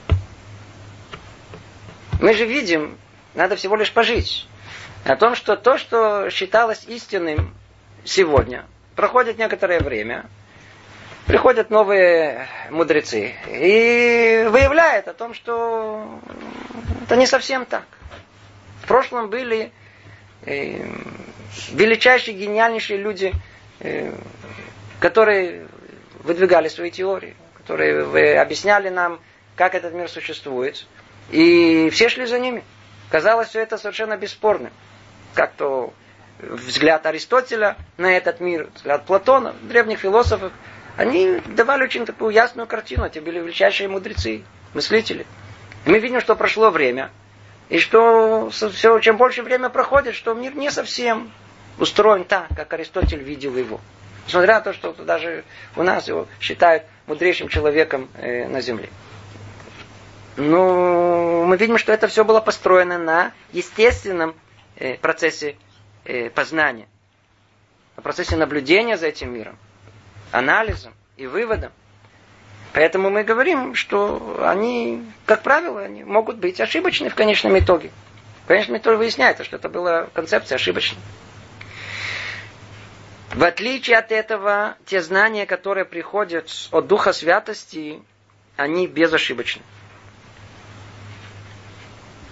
[2.20, 2.98] Мы же видим,
[3.32, 4.46] надо всего лишь пожить,
[5.06, 7.54] о том, что то, что считалось истинным
[8.04, 10.26] сегодня, проходит некоторое время,
[11.26, 16.20] приходят новые мудрецы и выявляют о том, что
[17.04, 17.84] это не совсем так.
[18.82, 19.72] В прошлом были
[20.42, 20.88] э,
[21.72, 23.32] величайшие, гениальнейшие люди,
[23.80, 24.12] э,
[25.00, 25.66] которые
[26.22, 29.20] выдвигали свои теории, которые объясняли нам,
[29.56, 30.86] как этот мир существует.
[31.30, 32.62] И все шли за ними.
[33.10, 34.72] Казалось, все это совершенно бесспорным.
[35.34, 35.92] Как то
[36.38, 40.52] взгляд Аристотеля на этот мир, взгляд Платона, древних философов,
[40.96, 43.04] они давали очень такую ясную картину.
[43.04, 44.42] Это были величайшие мудрецы,
[44.74, 45.26] мыслители.
[45.84, 47.10] И мы видим, что прошло время,
[47.68, 51.30] и что все, чем больше время проходит, что мир не совсем
[51.78, 53.80] устроен так, как Аристотель видел его.
[54.26, 55.44] Несмотря на то, что даже
[55.76, 58.88] у нас его считают мудрейшим человеком э, на Земле.
[60.36, 64.34] Но мы видим, что это все было построено на естественном
[64.76, 65.56] э, процессе
[66.04, 66.88] э, познания,
[67.96, 69.56] на процессе наблюдения за этим миром,
[70.36, 71.72] анализом и выводом.
[72.72, 77.90] Поэтому мы говорим, что они, как правило, они могут быть ошибочны в конечном итоге.
[78.44, 81.00] В конечном итоге выясняется, что это была концепция ошибочная.
[83.34, 88.02] В отличие от этого, те знания, которые приходят от Духа Святости,
[88.56, 89.62] они безошибочны.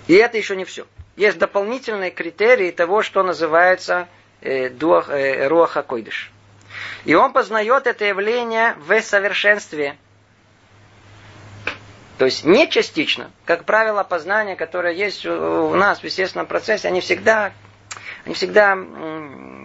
[0.07, 0.87] И это еще не все.
[1.17, 4.09] Есть дополнительные критерии того, что называется
[4.43, 6.34] э, дуах, э, руаха койдыш.
[7.05, 9.97] И он познает это явление в совершенстве.
[12.18, 13.31] То есть не частично.
[13.44, 17.53] Как правило, познания, которые есть у нас в естественном процессе, они всегда,
[18.25, 18.79] они всегда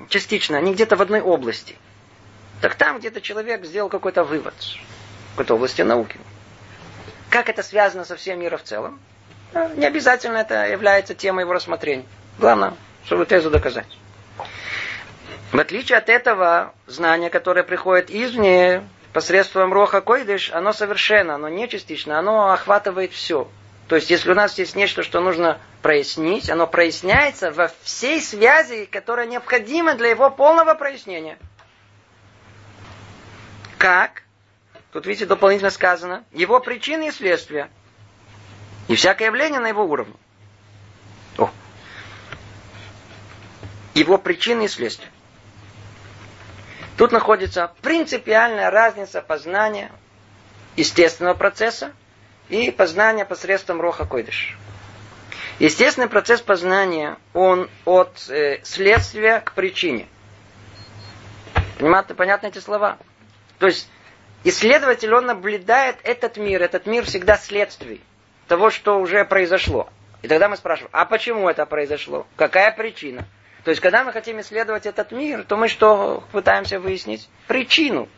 [0.09, 1.77] частично, они где-то в одной области.
[2.61, 6.19] Так там где-то человек сделал какой-то вывод в какой-то области науки.
[7.29, 8.99] Как это связано со всем миром в целом?
[9.75, 12.05] Не обязательно это является темой его рассмотрения.
[12.39, 12.73] Главное,
[13.05, 13.87] чтобы тезу доказать.
[15.51, 21.67] В отличие от этого, знание, которое приходит извне, посредством Роха Койдыш, оно совершенно, оно не
[21.67, 23.49] частично, оно охватывает все.
[23.87, 28.85] То есть, если у нас есть нечто, что нужно прояснить, оно проясняется во всей связи,
[28.85, 31.39] которая необходима для его полного прояснения.
[33.79, 34.21] Как?
[34.91, 36.23] Тут, видите, дополнительно сказано.
[36.31, 37.71] Его причины и следствия.
[38.87, 40.15] И всякое явление на его уровне.
[41.39, 41.49] О.
[43.95, 45.09] Его причины и следствия.
[46.99, 49.89] Тут находится принципиальная разница познания
[50.75, 51.93] естественного процесса
[52.49, 54.57] и познания посредством Роха Койдыш.
[55.59, 60.09] Естественный процесс познания, он от э, следствия к причине.
[61.77, 62.97] Понимаете, понятны эти слова?
[63.59, 63.89] То есть,
[64.43, 66.61] исследователь, он наблюдает этот мир.
[66.61, 68.01] Этот мир всегда следствие
[68.49, 69.87] того, что уже произошло.
[70.21, 72.27] И тогда мы спрашиваем, а почему это произошло?
[72.35, 73.25] Какая причина?
[73.69, 77.29] То есть, когда мы хотим исследовать этот мир, то мы что пытаемся выяснить?
[77.45, 78.09] Причину.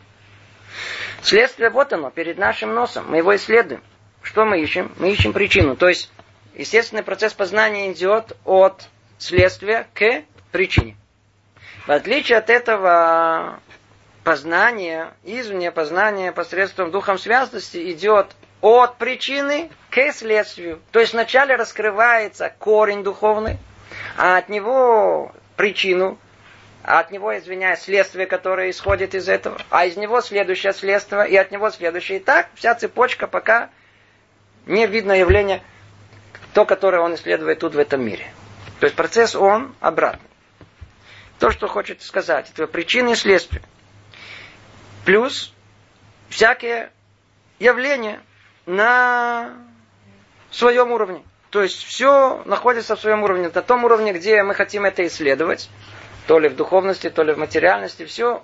[1.20, 3.04] Следствие вот оно, перед нашим носом.
[3.10, 3.82] Мы его исследуем.
[4.22, 4.90] Что мы ищем?
[4.96, 5.76] Мы ищем причину.
[5.76, 6.10] То есть,
[6.54, 8.88] естественный процесс познания идет от
[9.18, 10.96] следствия к причине.
[11.86, 13.60] В отличие от этого
[14.24, 18.28] познание, извне познание посредством духом связности идет
[18.62, 20.80] от причины к следствию.
[20.92, 23.58] То есть вначале раскрывается корень духовный,
[24.16, 26.18] а от него причину,
[26.82, 31.36] а от него, извиняюсь, следствие, которое исходит из этого, а из него следующее следствие, и
[31.36, 32.18] от него следующее.
[32.18, 33.70] И так вся цепочка, пока
[34.66, 35.62] не видно явление,
[36.54, 38.32] то, которое он исследует тут в этом мире.
[38.80, 40.28] То есть процесс он обратный.
[41.38, 42.50] То, что хочет сказать.
[42.50, 43.62] Это причины и следствия.
[45.04, 45.52] Плюс
[46.28, 46.90] всякие
[47.58, 48.20] явления
[48.66, 49.54] на
[50.50, 51.22] своем уровне.
[51.52, 53.50] То есть все находится в своем уровне.
[53.54, 55.68] На том уровне, где мы хотим это исследовать,
[56.26, 58.42] то ли в духовности, то ли в материальности, все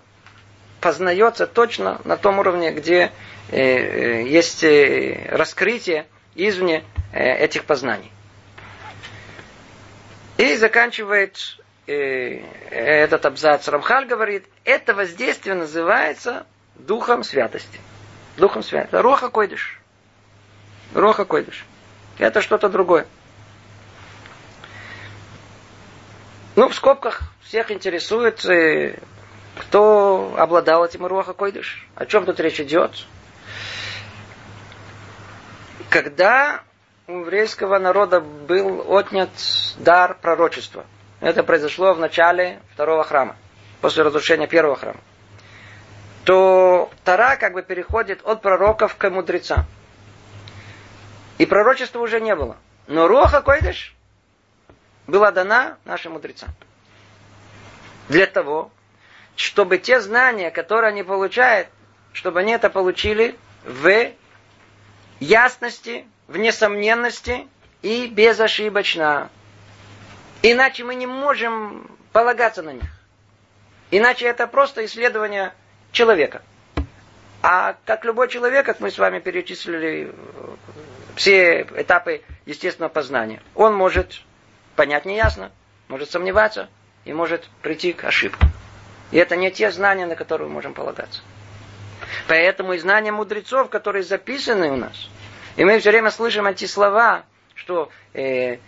[0.82, 3.10] познается точно на том уровне, где
[3.50, 8.12] э, э есть э, раскрытие извне э, этих познаний.
[10.36, 11.38] И заканчивает
[11.86, 16.44] э, этот абзац Рамхаль говорит, это воздействие называется
[16.74, 17.80] духом святости.
[18.36, 18.96] Духом святости.
[18.96, 19.80] Роха койдыш.
[20.92, 21.64] Роха койдыш.
[22.18, 23.06] Это что-то другое.
[26.56, 28.98] Ну, в скобках всех интересует, э,
[29.56, 31.86] кто обладал этим Руаха Койдыш.
[31.94, 32.92] О чем тут речь идет?
[35.88, 36.62] Когда
[37.08, 39.30] у еврейского народа был отнят
[39.78, 40.84] дар пророчества.
[41.20, 43.36] Это произошло в начале второго храма,
[43.80, 45.00] после разрушения первого храма.
[46.24, 49.64] То Тара как бы переходит от пророков к мудрецам.
[51.38, 52.56] И пророчества уже не было.
[52.86, 53.94] Но Руаха Койдыш
[55.06, 56.50] была дана нашим мудрецам.
[58.08, 58.70] Для того,
[59.36, 61.68] чтобы те знания, которые они получают,
[62.12, 64.10] чтобы они это получили в
[65.20, 67.46] ясности, в несомненности
[67.82, 69.30] и безошибочно.
[70.42, 72.90] Иначе мы не можем полагаться на них.
[73.90, 75.54] Иначе это просто исследование
[75.92, 76.42] человека.
[77.42, 80.12] А как любой человек, как мы с вами перечислили
[81.18, 84.22] все этапы естественного познания, он может
[84.76, 85.50] понять неясно,
[85.88, 86.68] может сомневаться
[87.04, 88.46] и может прийти к ошибке.
[89.10, 91.22] И это не те знания, на которые мы можем полагаться.
[92.28, 95.10] Поэтому и знания мудрецов, которые записаны у нас,
[95.56, 98.58] и мы все время слышим эти слова, что э, э,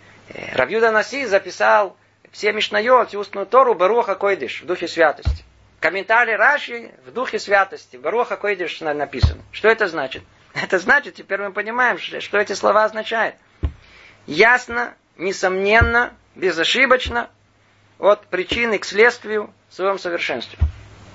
[0.53, 1.95] Равьюда Наси записал
[2.31, 5.45] все Мишнайот и устную Тору Баруха Койдыш в духе святости.
[5.79, 7.95] Комментарий Раши в духе святости.
[7.95, 9.41] Баруха Койдыш написано.
[9.53, 10.23] Что это значит?
[10.53, 13.35] Это значит, теперь мы понимаем, что эти слова означают.
[14.27, 17.29] Ясно, несомненно, безошибочно,
[17.99, 20.57] от причины к следствию в своем совершенстве.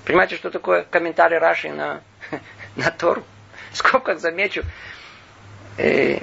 [0.05, 2.01] Понимаете, что такое комментарий Раши на,
[2.77, 3.25] на Тору?
[3.72, 4.62] Скобках замечу,
[5.77, 6.22] и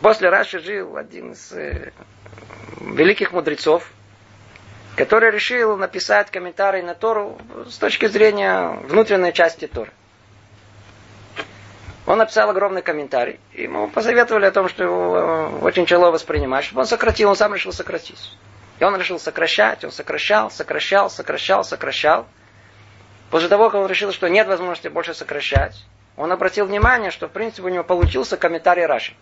[0.00, 1.92] после Раши жил один из э,
[2.80, 3.90] великих мудрецов,
[4.96, 9.92] который решил написать комментарий на Тору с точки зрения внутренней части Торы.
[12.06, 13.38] Он написал огромный комментарий.
[13.52, 17.54] Ему посоветовали о том, что его э, очень тяжело воспринимать, чтобы он сократил, он сам
[17.54, 18.36] решил сократить.
[18.80, 22.26] И он решил сокращать, он сокращал, сокращал, сокращал, сокращал.
[23.30, 25.84] После того, как он решил, что нет возможности больше сокращать,
[26.16, 29.14] он обратил внимание, что в принципе у него получился комментарий Раши.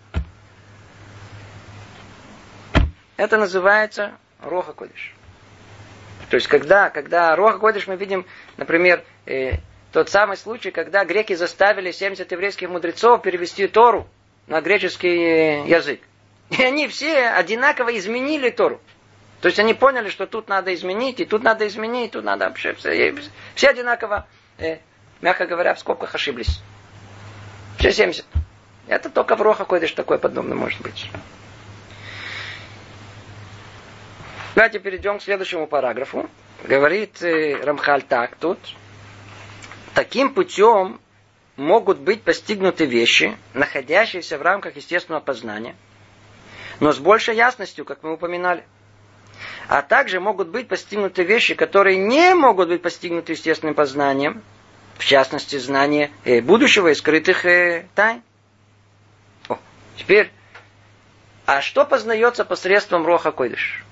[3.19, 5.15] Это называется Роха Кодиш.
[6.31, 8.25] То есть, когда, когда Роха Кодиш мы видим,
[8.57, 9.59] например, э,
[9.93, 14.09] тот самый случай, когда греки заставили 70 еврейских мудрецов перевести Тору
[14.47, 16.01] на греческий э, язык.
[16.51, 18.81] И они все одинаково изменили Тору.
[19.41, 22.47] То есть они поняли, что тут надо изменить, и тут надо изменить, и тут надо
[22.47, 23.15] вообще все,
[23.55, 24.27] все одинаково,
[24.59, 24.79] э,
[25.23, 26.61] мягко говоря, в скобках ошиблись.
[27.79, 28.27] Все 70.
[28.87, 31.11] Это только в Роха Койдыш такое подобное может быть.
[34.55, 36.29] Давайте перейдем к следующему параграфу.
[36.65, 38.59] Говорит э, Рамхаль так тут.
[39.95, 41.01] Таким путем
[41.57, 45.77] могут быть постигнуты вещи, находящиеся в рамках естественного познания,
[46.79, 48.65] но с большей ясностью, как мы упоминали.
[49.69, 54.43] А также могут быть постигнуты вещи, которые не могут быть постигнуты естественным познанием,
[54.99, 58.23] в частности, знание э, будущего и скрытых э, тайн.
[59.49, 59.59] О,
[59.97, 60.31] теперь,
[61.47, 63.85] а что познается посредством Роха Койдыш?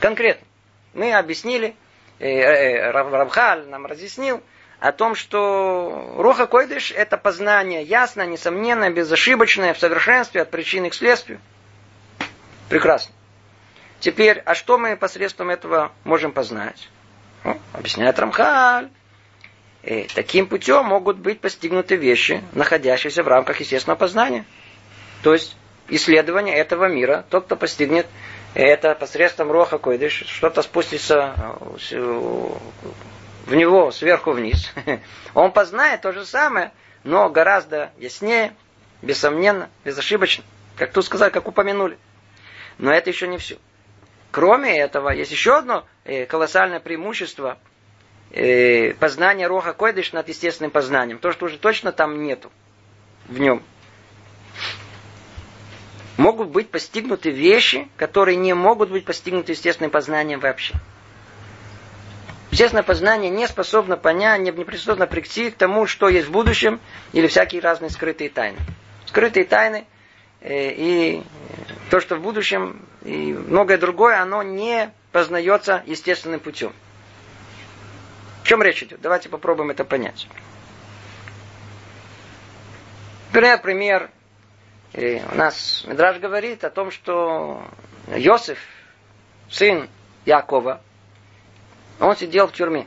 [0.00, 0.46] Конкретно.
[0.94, 1.74] Мы объяснили,
[2.28, 4.42] э, э, Равхаль нам разъяснил
[4.80, 10.94] о том, что Роха Койдыш– это познание ясное, несомненное, безошибочное, в совершенстве, от причины к
[10.94, 11.40] следствию.
[12.68, 13.14] Прекрасно.
[14.00, 16.90] Теперь, а что мы посредством этого можем познать?
[17.44, 18.90] Ну, объясняет Рамхаль.
[19.82, 24.46] И таким путем могут быть постигнуты вещи, находящиеся в рамках естественного познания.
[25.22, 25.56] То есть
[25.88, 28.06] исследование этого мира, тот, кто постигнет
[28.54, 31.34] это посредством роха койдыш, что-то спустится
[31.90, 31.98] э,
[33.46, 34.72] в него сверху вниз.
[35.34, 38.54] Он познает то же самое, но гораздо яснее,
[39.02, 40.44] бессомненно, безошибочно.
[40.76, 41.98] Как тут сказать, как упомянули.
[42.78, 43.58] Но это еще не все.
[44.30, 47.58] Кроме этого, есть еще одно э, колоссальное преимущество
[48.30, 51.18] э, познания Роха Койдыш над естественным познанием.
[51.18, 52.50] То, что уже точно там нету
[53.26, 53.62] в нем.
[56.16, 60.74] Могут быть постигнуты вещи, которые не могут быть постигнуты естественным познанием вообще.
[62.50, 66.80] Естественное познание не способно понять, не, способно прийти к тому, что есть в будущем,
[67.12, 68.58] или всякие разные скрытые тайны.
[69.06, 69.86] Скрытые тайны
[70.40, 71.22] э, и
[71.90, 76.72] то, что в будущем, и многое другое, оно не познается естественным путем.
[78.44, 79.00] В чем речь идет?
[79.00, 80.28] Давайте попробуем это понять.
[83.32, 84.10] Например, пример.
[84.94, 87.64] И у нас Медраж говорит о том, что
[88.14, 88.58] Йосиф,
[89.50, 89.88] сын
[90.24, 90.80] Якова,
[91.98, 92.86] он сидел в тюрьме.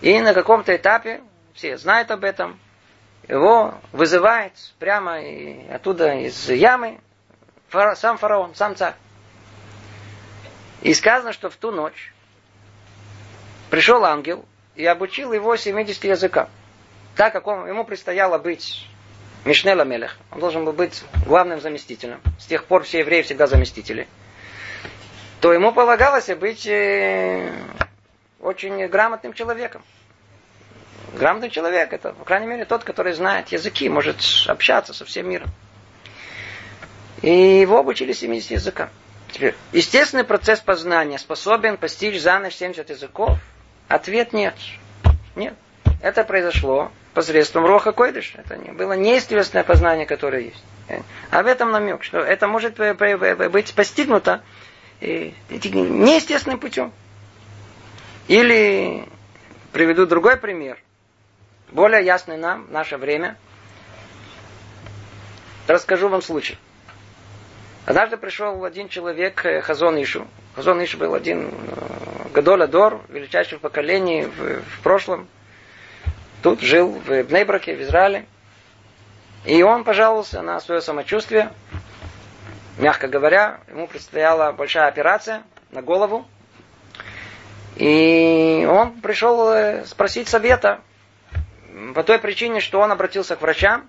[0.00, 1.20] И на каком-то этапе,
[1.52, 2.58] все знают об этом,
[3.28, 5.18] его вызывает прямо
[5.70, 7.00] оттуда из ямы
[7.96, 8.94] сам фараон, сам царь.
[10.80, 12.14] И сказано, что в ту ночь
[13.68, 16.48] пришел ангел и обучил его 70 языкам.
[17.14, 18.88] Так как он, ему предстояло быть
[19.48, 20.18] Мишнела Мелех.
[20.30, 22.20] Он должен был быть главным заместителем.
[22.38, 24.06] С тех пор все евреи всегда заместители.
[25.40, 27.50] То ему полагалось быть э,
[28.40, 29.82] очень грамотным человеком.
[31.14, 35.48] Грамотный человек это, по крайней мере, тот, который знает языки, может общаться со всем миром.
[37.22, 38.90] И его обучили 70 языкам.
[39.32, 43.38] Теперь, естественный процесс познания способен постичь за ночь 70 языков?
[43.88, 44.56] Ответ нет.
[45.36, 45.54] Нет.
[46.02, 48.34] Это произошло посредством Роха Койдыш.
[48.36, 50.64] Это не, было неестественное познание, которое есть.
[51.32, 54.40] А в этом намек, что это может быть постигнуто
[55.00, 56.92] неестественным путем.
[58.28, 59.04] Или
[59.72, 60.78] приведу другой пример,
[61.72, 63.36] более ясный нам в наше время.
[65.66, 66.56] Расскажу вам случай.
[67.84, 70.28] Однажды пришел один человек, э, Хазон Ишу.
[70.54, 75.26] Хазон Ишу был один э, Гадоля Дор, величайший в поколении в, в прошлом.
[76.42, 78.26] Тут жил в Бнейбраке, в Израиле.
[79.44, 81.52] И он пожаловался на свое самочувствие.
[82.78, 86.26] Мягко говоря, ему предстояла большая операция на голову.
[87.76, 90.80] И он пришел э, спросить совета
[91.94, 93.88] по той причине, что он обратился к врачам,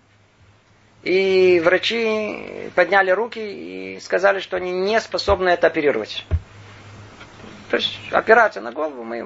[1.04, 6.26] и врачи подняли руки и сказали, что они не способны это оперировать.
[7.70, 9.24] То есть операция на голову мы,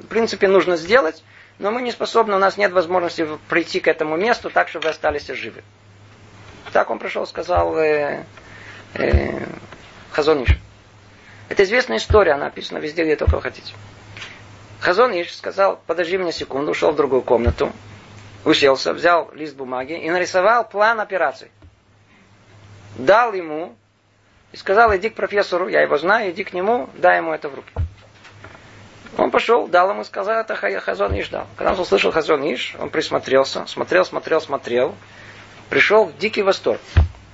[0.00, 1.24] в принципе, нужно сделать,
[1.58, 4.90] но мы не способны, у нас нет возможности прийти к этому месту так, чтобы вы
[4.90, 5.62] остались живы.
[6.72, 8.24] Так он пришел, сказал э,
[8.94, 9.46] э,
[10.12, 10.58] Хазониш.
[11.48, 13.72] Это известная история, она написана везде, где только вы хотите.
[14.80, 17.72] Хазониш сказал, подожди меня секунду, ушел в другую комнату,
[18.44, 21.50] уселся, взял лист бумаги и нарисовал план операции.
[22.96, 23.74] Дал ему
[24.52, 27.54] и сказал, иди к профессору, я его знаю, иди к нему, дай ему это в
[27.54, 27.70] руки.
[29.18, 31.46] Он пошел, дал ему, сказал, это Хазон Иш дал.
[31.56, 34.94] Когда он услышал Хазон Иш, он присмотрелся, смотрел, смотрел, смотрел,
[35.70, 36.80] пришел в дикий восторг.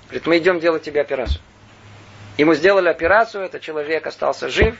[0.04, 1.40] Говорит, мы идем делать тебе операцию.
[2.38, 4.78] Ему сделали операцию, этот человек остался жив,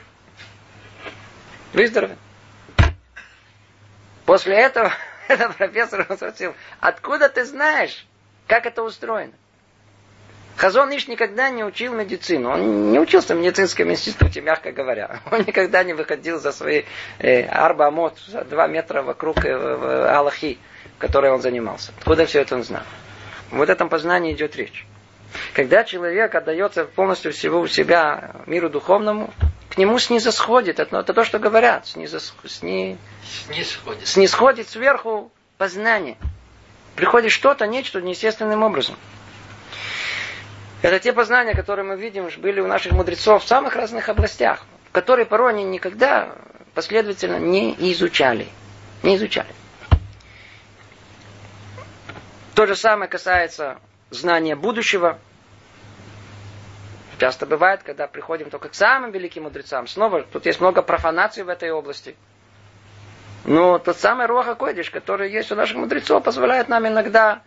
[1.72, 2.16] выздоровел.
[4.24, 4.92] После этого
[5.28, 8.06] этот профессор спросил, откуда ты знаешь,
[8.46, 9.32] как это устроено?
[10.56, 12.50] Хазон Иш никогда не учил медицину.
[12.50, 15.20] Он не учился в медицинском институте, мягко говоря.
[15.30, 16.84] Он никогда не выходил за свои
[17.18, 20.58] э, арбамот, за два метра вокруг э, в Аллахи,
[20.98, 21.92] которой он занимался.
[21.98, 22.82] Откуда все это он знал?
[23.50, 24.86] Вот этом познании идет речь.
[25.54, 29.32] Когда человек отдается полностью всего себя миру духовному,
[29.70, 32.98] к нему снизосходит, это, это то, что говорят, снизос, сни,
[33.46, 34.06] снисходит.
[34.06, 36.16] снисходит сверху познание.
[36.94, 38.96] Приходит что-то, нечто неестественным образом.
[40.82, 45.26] Это те познания, которые мы видим, были у наших мудрецов в самых разных областях, которые
[45.26, 46.34] порой они никогда
[46.74, 48.48] последовательно не изучали.
[49.04, 49.48] Не изучали.
[52.54, 53.78] То же самое касается
[54.10, 55.18] знания будущего.
[57.18, 59.86] Часто бывает, когда приходим только к самым великим мудрецам.
[59.86, 62.16] Снова, тут есть много профанаций в этой области.
[63.44, 67.42] Но тот самый Руаха Койдиш, который есть у наших мудрецов, позволяет нам иногда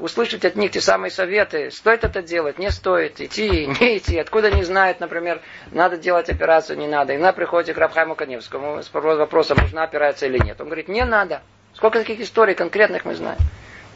[0.00, 4.50] услышать от них те самые советы, стоит это делать, не стоит, идти, не идти, откуда
[4.50, 5.40] не знают, например,
[5.70, 7.12] надо делать операцию, не надо.
[7.12, 10.60] И она приходит к Рабхайму Каневскому с вопросом, нужна операция или нет.
[10.60, 11.42] Он говорит, не надо.
[11.74, 13.38] Сколько таких историй конкретных мы знаем.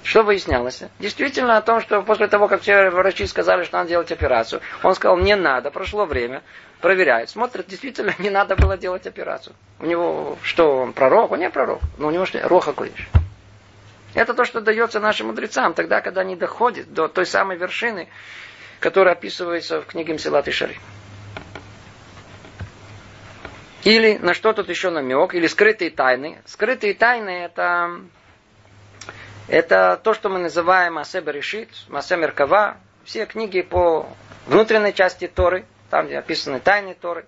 [0.03, 0.83] Что выяснялось?
[0.99, 4.95] Действительно о том, что после того, как все врачи сказали, что надо делать операцию, он
[4.95, 6.43] сказал, не надо, прошло время,
[6.81, 9.55] проверяет, смотрит, действительно не надо было делать операцию.
[9.79, 11.33] У него, что он пророк?
[11.33, 13.09] Он не пророк, но у него что, роха куришь.
[14.15, 18.09] Это то, что дается нашим мудрецам, тогда, когда они доходят до той самой вершины,
[18.81, 20.79] которая описывается в книге Мсилат и Шари.
[23.85, 26.43] Или на что тут еще намек, или скрытые тайны.
[26.45, 28.01] Скрытые тайны это,
[29.49, 34.07] это то, что мы называем Масе Берешит, Масе Меркава, все книги по
[34.47, 37.25] внутренней части Торы, там, где описаны тайны Торы,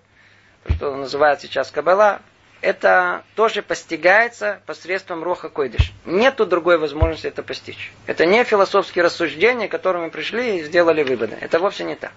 [0.75, 2.21] что называется сейчас Кабала,
[2.63, 5.91] это тоже постигается посредством Роха Койдыш.
[6.05, 7.91] Нету другой возможности это постичь.
[8.07, 11.37] Это не философские рассуждения, к мы пришли и сделали выводы.
[11.41, 12.13] Это вовсе не так.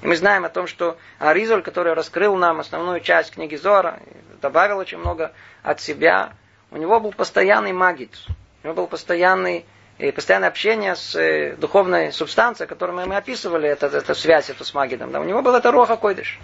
[0.00, 4.00] И мы знаем о том, что Аризоль, который раскрыл нам основную часть книги Зора,
[4.40, 5.32] добавил очень много
[5.62, 6.32] от себя,
[6.70, 8.16] у него был постоянный магит,
[8.62, 9.66] у него был постоянный
[9.98, 14.72] и постоянное общение с э, духовной субстанцией, которую мы, описывали, это, это связь эту с
[14.72, 15.12] магидом.
[15.12, 16.40] Да, у него был это роха койдыш.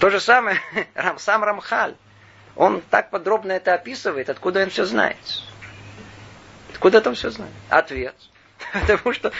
[0.00, 0.58] То же самое,
[1.18, 1.94] сам Рамхаль.
[2.56, 5.16] Он так подробно это описывает, откуда он все знает.
[6.70, 7.52] Откуда это все знает?
[7.68, 8.14] Ответ.
[8.72, 9.32] Потому что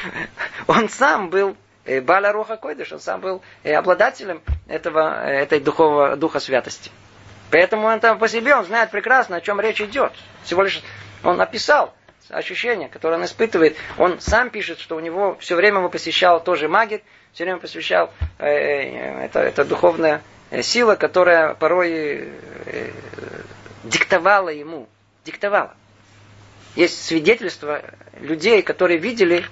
[0.67, 6.17] он сам был э, Баля Руха Койдыш, он сам был э, обладателем этого, этой духового,
[6.17, 6.91] духа святости.
[7.51, 10.13] Поэтому он там по себе, он знает прекрасно, о чем речь идет.
[10.45, 10.83] Всего лишь
[11.23, 11.93] он написал,
[12.31, 13.77] ощущение, которое он испытывает.
[13.99, 17.03] Он сам пишет, что у него все время его посещал тоже магит,
[17.33, 22.29] все время посвящал э, э, это, это духовная э, сила, которая порой
[22.67, 22.91] э,
[23.85, 24.89] диктовала ему,
[25.25, 25.75] диктовала.
[26.77, 27.83] Есть свидетельства
[28.21, 29.45] людей, которые видели,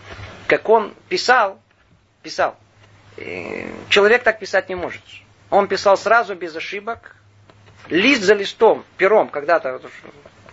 [0.47, 1.61] как он писал,
[2.23, 2.57] писал.
[3.89, 5.03] Человек так писать не может.
[5.51, 7.17] Он писал сразу, без ошибок,
[7.89, 9.81] лист за листом, пером, когда-то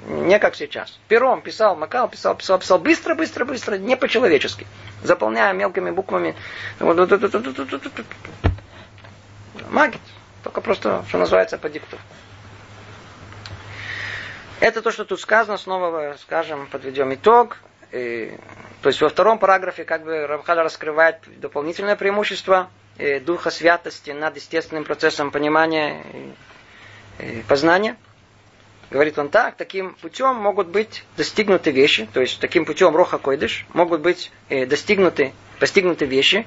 [0.08, 1.00] не как сейчас.
[1.08, 2.80] Пером писал, макал, писал, писал, писал.
[2.80, 4.68] Быстро, быстро, быстро, не по-человечески.
[5.04, 6.36] Заполняя мелкими буквами.
[9.70, 10.02] Магит.
[10.46, 11.98] Только просто, что называется, по дикту.
[14.60, 15.58] Это то, что тут сказано.
[15.58, 17.58] Снова, скажем, подведем итог.
[17.92, 18.38] И,
[18.84, 22.70] то есть во втором параграфе как бы Рамхаль раскрывает дополнительное преимущество
[23.00, 26.04] и, духа святости над естественным процессом понимания
[27.18, 27.98] и, и познания.
[28.92, 33.66] Говорит он так, таким путем могут быть достигнуты вещи, то есть таким путем роха койдыш,
[33.74, 36.46] могут быть э, достигнуты, постигнуты вещи,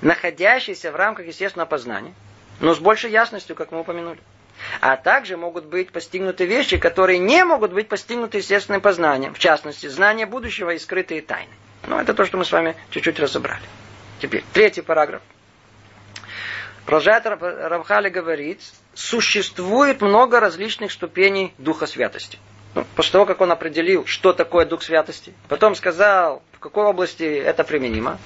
[0.00, 2.14] находящиеся в рамках естественного познания,
[2.60, 4.20] но с большей ясностью, как мы упомянули.
[4.80, 9.86] А также могут быть постигнуты вещи, которые не могут быть постигнуты естественным познанием, в частности,
[9.86, 11.52] знание будущего и скрытые тайны.
[11.86, 13.64] Ну, это то, что мы с вами чуть-чуть разобрали.
[14.20, 15.22] Теперь, третий параграф.
[16.86, 18.60] Продолжает Рамхали говорит,
[18.92, 22.38] существует много различных ступеней Духа Святости.
[22.74, 27.22] Ну, после того, как он определил, что такое Дух Святости, потом сказал, в какой области
[27.22, 28.18] это применимо,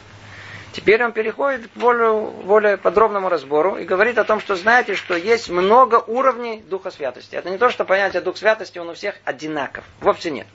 [0.72, 5.16] теперь он переходит к более, более подробному разбору и говорит о том, что знаете, что
[5.16, 7.36] есть много уровней Духа Святости.
[7.36, 9.84] Это не то, что понятие Дух Святости, он у всех одинаков.
[10.00, 10.46] Вовсе нет.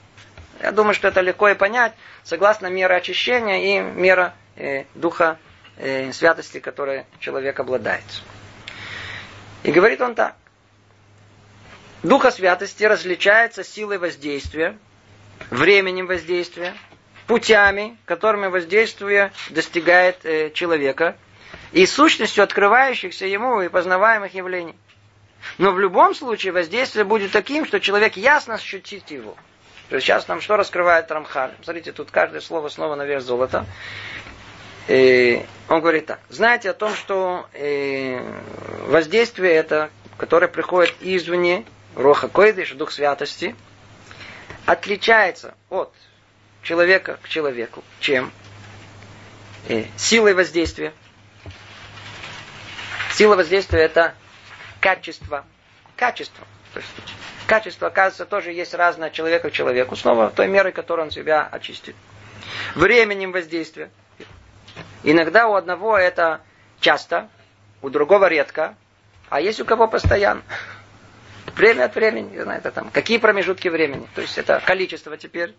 [0.62, 1.92] Я думаю, что это легко и понять,
[2.22, 5.38] согласно мере очищения и мера э, Духа
[5.76, 8.04] э, святости, которой человек обладает.
[9.62, 10.36] И говорит он так.
[12.02, 14.78] Духа святости различается силой воздействия,
[15.50, 16.74] временем воздействия,
[17.26, 21.16] путями, которыми воздействие достигает э, человека,
[21.72, 24.76] и сущностью открывающихся ему и познаваемых явлений.
[25.58, 29.36] Но в любом случае воздействие будет таким, что человек ясно ощутит его.
[29.88, 31.52] То есть сейчас нам что раскрывает Рамхаль?
[31.62, 33.66] Смотрите, тут каждое слово снова на вес золота.
[34.88, 36.20] И он говорит так.
[36.28, 38.20] Знаете о том, что э,
[38.86, 41.64] воздействие это, которое приходит извне,
[41.96, 43.54] Роха Койдыш, Дух Святости,
[44.66, 45.92] отличается от
[46.64, 47.84] человека к человеку.
[48.00, 48.32] Чем?
[49.68, 50.92] И силой воздействия.
[53.12, 54.14] Сила воздействия это
[54.80, 55.44] качество.
[55.96, 56.44] Качество.
[56.72, 56.90] То есть,
[57.46, 59.94] качество, оказывается, тоже есть разное от человека к человеку.
[59.94, 61.94] Снова той мерой, которой он себя очистит.
[62.74, 63.90] Временем воздействия.
[65.04, 66.40] Иногда у одного это
[66.80, 67.28] часто,
[67.82, 68.74] у другого редко,
[69.28, 70.42] а есть у кого постоянно.
[71.54, 74.08] Время от времени, не знаю, это там, какие промежутки времени.
[74.14, 75.54] То есть это количество теперь.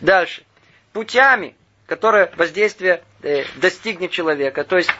[0.00, 0.44] Дальше.
[0.92, 1.54] Путями,
[1.86, 4.64] которые воздействие э, достигнет человека.
[4.64, 4.90] То есть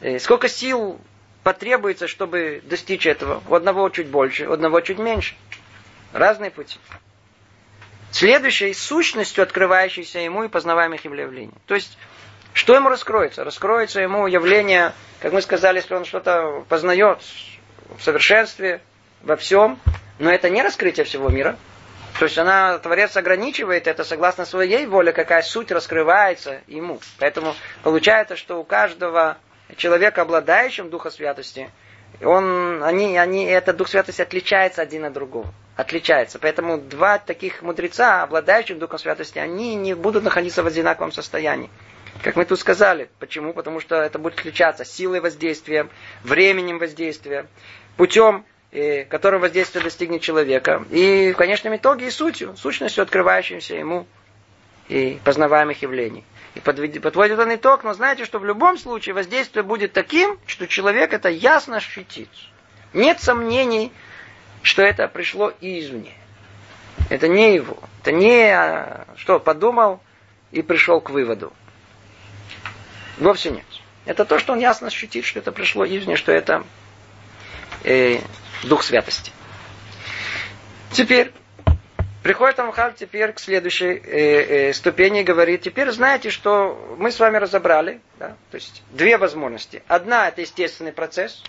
[0.00, 1.00] э, сколько сил
[1.42, 3.42] потребуется, чтобы достичь этого.
[3.48, 5.34] У одного чуть больше, у одного чуть меньше.
[6.12, 6.78] Разные пути.
[8.10, 11.50] Следующей сущностью, открывающейся ему и познаваемых явлений.
[11.66, 11.96] То есть
[12.52, 13.44] что ему раскроется?
[13.44, 17.20] Раскроется ему явление, как мы сказали, если он что-то познает
[17.96, 18.82] в совершенстве,
[19.22, 19.78] во всем,
[20.18, 21.56] но это не раскрытие всего мира.
[22.22, 27.00] То есть она, Творец ограничивает это согласно своей воле, какая суть раскрывается ему.
[27.18, 29.38] Поэтому получается, что у каждого
[29.76, 31.68] человека, обладающим Духа Святости,
[32.22, 35.52] он, они, они, этот Дух Святости отличается один от другого.
[35.74, 36.38] Отличается.
[36.38, 41.70] Поэтому два таких мудреца, обладающих Духом Святости, они не будут находиться в одинаковом состоянии.
[42.22, 43.10] Как мы тут сказали.
[43.18, 43.52] Почему?
[43.52, 45.88] Потому что это будет отличаться силой воздействия,
[46.22, 47.48] временем воздействия,
[47.96, 50.84] путем, э, которым воздействие достигнет человека.
[50.90, 54.06] И в конечном итоге и сутью, сущностью, открывающимся ему
[54.88, 56.24] и познаваемых явлений.
[56.54, 61.12] И подводит он итог, но знаете, что в любом случае воздействие будет таким, что человек
[61.12, 62.28] это ясно ощутит.
[62.92, 63.90] Нет сомнений,
[64.62, 66.12] что это пришло извне.
[67.08, 67.78] Это не его.
[68.00, 70.00] Это не, а, что, подумал
[70.50, 71.52] и пришел к выводу.
[73.18, 73.64] Вовсе нет.
[74.04, 76.64] Это то, что он ясно ощутит, что это пришло извне, что это
[77.84, 78.18] э,
[78.62, 79.32] Дух Святости.
[80.92, 81.32] Теперь,
[82.22, 87.18] приходит Амхаль теперь к следующей э, э, ступени и говорит, теперь знаете, что мы с
[87.18, 89.82] вами разобрали, да, то есть две возможности.
[89.88, 91.42] Одна это естественный процесс,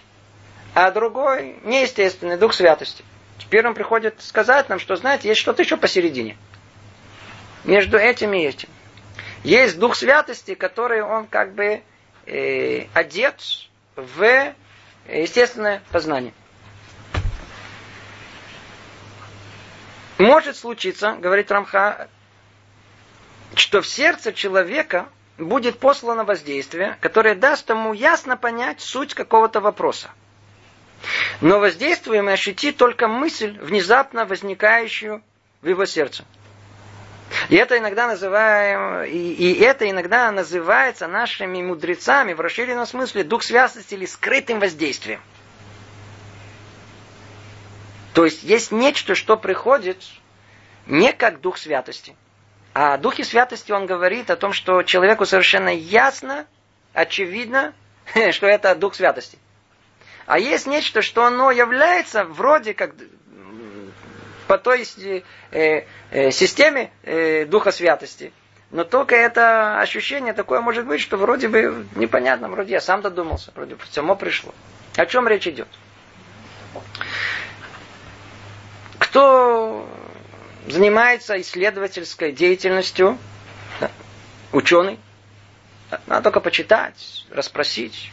[0.74, 3.03] а другой неестественный, Дух Святости.
[3.38, 6.38] Теперь он приходит сказать нам, что, знаете, есть что-то еще посередине.
[7.64, 8.70] Между этим и этим.
[9.43, 11.82] Есть Дух Святости, который он как бы
[12.26, 13.41] э, одет
[13.95, 14.53] в
[15.07, 16.34] естественное познание.
[20.34, 22.09] Может случиться, говорит Рамха,
[23.53, 25.07] что в сердце человека
[25.38, 30.09] будет послано воздействие, которое даст ему ясно понять суть какого-то вопроса.
[31.41, 35.21] Но воздействуем и ощутит только мысль, внезапно возникающую
[35.61, 36.25] в его сердце.
[37.49, 43.43] И это иногда называем, и, и это иногда называется нашими мудрецами в расширенном смысле дух
[43.43, 45.21] связности или скрытым воздействием.
[48.15, 50.03] То есть есть нечто, что приходит
[50.86, 52.15] не как дух святости.
[52.73, 56.47] А о духе святости он говорит о том, что человеку совершенно ясно,
[56.93, 57.73] очевидно,
[58.31, 59.38] что это дух святости.
[60.25, 62.93] А есть нечто, что оно является вроде как
[64.47, 64.86] по той
[65.51, 68.31] э, э, системе э, Духа Святости.
[68.71, 73.51] Но только это ощущение такое может быть, что вроде бы непонятно, вроде я сам додумался,
[73.55, 74.53] вроде бы само пришло.
[74.95, 75.67] О чем речь идет?
[78.97, 79.88] Кто
[80.68, 83.18] занимается исследовательской деятельностью,
[83.80, 83.91] да,
[84.51, 84.99] ученый,
[86.07, 88.11] надо только почитать, расспросить.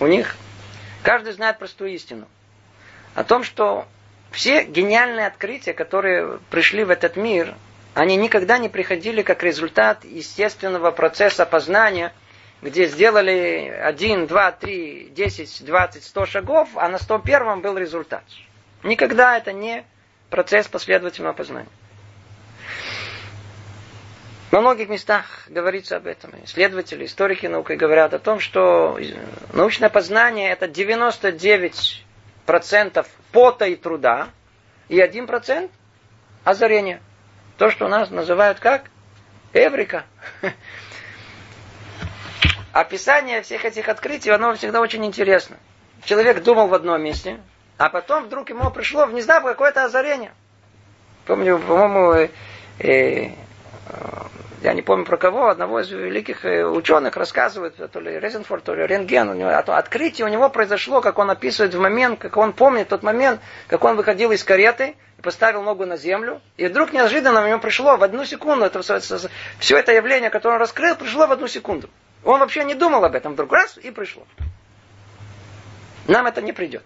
[0.00, 0.36] У них
[1.02, 2.26] каждый знает простую истину.
[3.14, 3.86] О том, что
[4.30, 7.54] все гениальные открытия, которые пришли в этот мир,
[7.94, 12.12] они никогда не приходили как результат естественного процесса познания,
[12.62, 18.24] где сделали один, два, три, десять, двадцать, сто шагов, а на сто первом был результат.
[18.82, 19.84] Никогда это не
[20.30, 21.68] процесс последовательного познания.
[24.50, 26.32] На многих местах говорится об этом.
[26.44, 28.98] Исследователи, историки науки говорят о том, что
[29.52, 34.30] научное познание это 99% пота и труда
[34.88, 35.70] и 1%
[36.44, 37.02] озарения.
[37.58, 38.84] То, что у нас называют как?
[39.52, 40.06] Эврика.
[42.72, 45.58] Описание всех этих открытий, оно всегда очень интересно.
[46.04, 47.38] Человек думал в одном месте,
[47.78, 50.32] а потом вдруг ему пришло внезапно какое-то озарение.
[51.26, 52.28] Помню, по-моему, э,
[52.80, 53.30] э,
[54.62, 58.74] я не помню про кого, одного из великих э, ученых рассказывает, то ли Резенфорд, то
[58.74, 62.52] ли Рентген, у него, открытие у него произошло, как он описывает в момент, как он
[62.52, 66.92] помнит тот момент, как он выходил из кареты, и поставил ногу на землю, и вдруг
[66.92, 71.28] неожиданно у него пришло в одну секунду, это, все это явление, которое он раскрыл, пришло
[71.28, 71.88] в одну секунду.
[72.24, 74.24] Он вообще не думал об этом, вдруг раз, и пришло.
[76.08, 76.82] Нам это не придет.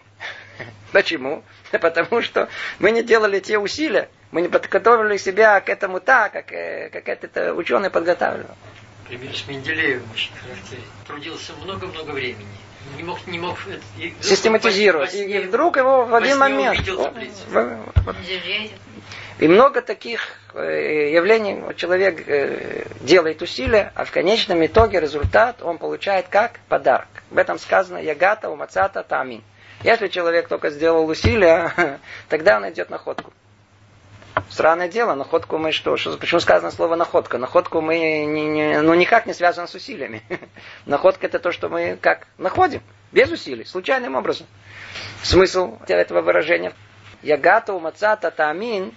[0.92, 1.42] Почему?
[1.70, 2.48] Потому что
[2.78, 7.08] мы не делали те усилия, мы не подготовили себя к этому так, как, э, как
[7.08, 8.56] этот ученый подготавливал.
[9.08, 10.84] Пример с Менделеевым очень характерен.
[11.06, 12.46] Трудился много-много времени.
[12.96, 13.58] Не мог, не мог
[13.98, 15.14] и систематизировать.
[15.14, 16.78] И, и вдруг его в один момент.
[19.38, 25.78] и много таких э, явлений человек э, делает усилия, а в конечном итоге результат он
[25.78, 27.08] получает как подарок.
[27.30, 29.42] В этом сказано ягата умацата тамин.
[29.82, 33.32] Если человек только сделал усилия, тогда он идет находку.
[34.48, 35.96] Странное дело, находку мы что?
[35.96, 37.38] что почему сказано слово находка?
[37.38, 40.22] Находку мы не, не, ну, никак не связано с усилиями.
[40.86, 44.46] Находка это то, что мы как находим, без усилий, случайным образом.
[45.22, 46.72] Смысл этого выражения.
[47.22, 48.94] Ягата умацата таамин,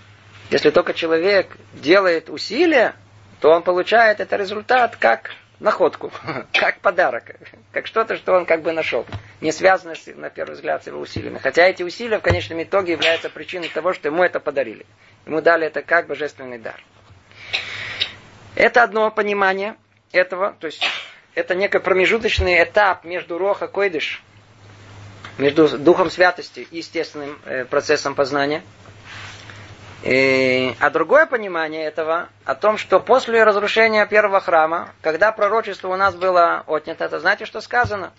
[0.50, 2.96] если только человек делает усилия,
[3.42, 6.12] то он получает этот результат как находку,
[6.54, 7.36] как подарок,
[7.72, 9.06] как что-то, что он как бы нашел,
[9.42, 11.38] не связано, на первый взгляд, с его усилиями.
[11.38, 14.86] Хотя эти усилия в конечном итоге являются причиной того, что ему это подарили.
[15.26, 16.82] Ему дали это как божественный дар.
[18.56, 19.76] Это одно понимание
[20.12, 20.84] этого, то есть
[21.34, 24.24] это некий промежуточный этап между Роха Койдыш,
[25.38, 28.64] между Духом Святости и естественным э, процессом познания.
[30.04, 35.96] И, а другое понимание этого о том, что после разрушения первого храма, когда пророчество у
[35.96, 38.12] нас было отнято, это знаете, что сказано?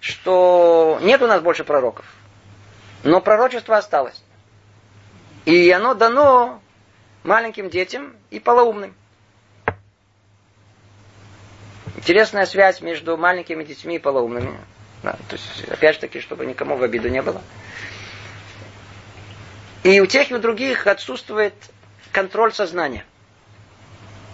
[0.00, 2.04] Что нет у нас больше пророков.
[3.04, 4.22] Но пророчество осталось.
[5.44, 6.60] И оно дано
[7.22, 8.94] маленьким детям и полоумным.
[12.04, 14.58] интересная связь между маленькими детьми и полоумными.
[15.02, 17.40] Да, то есть, опять же таки, чтобы никому в обиду не было.
[19.84, 21.54] И у тех и у других отсутствует
[22.10, 23.04] контроль сознания.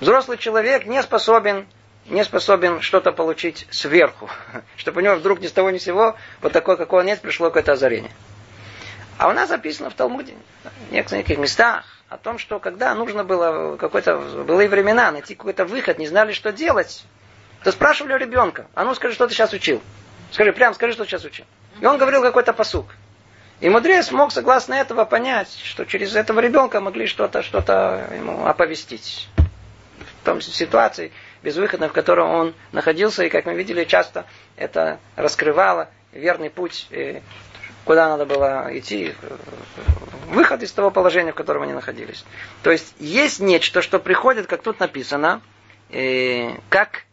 [0.00, 1.66] Взрослый человек не способен,
[2.06, 4.30] не способен что-то получить сверху,
[4.76, 7.20] чтобы у него вдруг ни с того ни с сего, вот такое, какое он есть,
[7.20, 8.12] пришло какое-то озарение.
[9.18, 10.34] А у нас записано в Талмуде,
[10.88, 15.98] в некоторых местах, о том, что когда нужно было какой-то, были времена, найти какой-то выход,
[15.98, 17.04] не знали, что делать,
[17.64, 19.82] то спрашивали ребенка, а ну скажи, что ты сейчас учил.
[20.30, 21.44] Скажи, прям скажи, что ты сейчас учил.
[21.80, 22.86] И он говорил какой-то посук.
[23.60, 27.58] И мудрец мог, согласно этого, понять, что через этого ребенка могли что-то что
[28.14, 29.28] ему оповестить.
[30.20, 35.88] В том ситуации, безвыходной, в которой он находился, и, как мы видели, часто это раскрывало
[36.12, 36.88] верный путь,
[37.86, 39.14] куда надо было идти,
[40.28, 42.24] выход из того положения, в котором они находились.
[42.62, 45.40] То есть есть нечто, что приходит, как тут написано,
[46.68, 47.04] как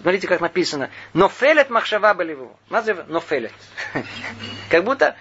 [0.00, 2.56] смотрите, как написано, нофелет махшава болеву.
[2.68, 3.52] Нофелет.
[4.70, 5.16] Как будто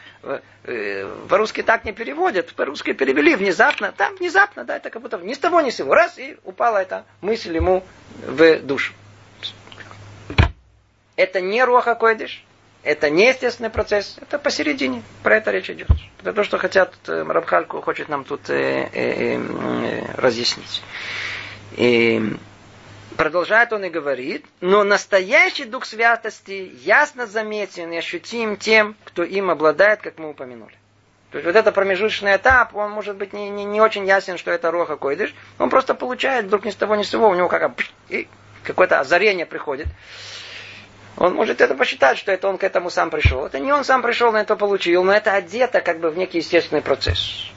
[0.64, 5.34] э, по-русски так не переводят, по-русски перевели внезапно, там внезапно, да, это как будто ни
[5.34, 7.84] с того ни с сего, раз, и упала эта мысль ему
[8.26, 8.94] в душу.
[11.16, 12.44] Это не роха койдыш,
[12.84, 15.04] это не естественный процесс, это посередине.
[15.24, 15.90] Про это речь идет.
[16.22, 20.82] Это то, что хотят, э, Рабхальку хочет нам тут э, э, э, разъяснить.
[21.76, 22.36] И
[23.20, 29.50] продолжает он и говорит, но настоящий дух святости ясно заметен и ощутим тем, кто им
[29.50, 30.72] обладает, как мы упомянули.
[31.32, 34.52] То есть вот это промежуточный этап, он может быть не, не, не очень ясен, что
[34.52, 35.36] это роха койдыш.
[35.58, 37.74] Он просто получает вдруг ни с того ни с сего, у него как
[38.64, 39.88] какое-то озарение приходит.
[41.18, 43.46] Он может это посчитать, что это он к этому сам пришел.
[43.46, 46.38] Это не он сам пришел, на это получил, но это одето как бы в некий
[46.38, 47.48] естественный процесс.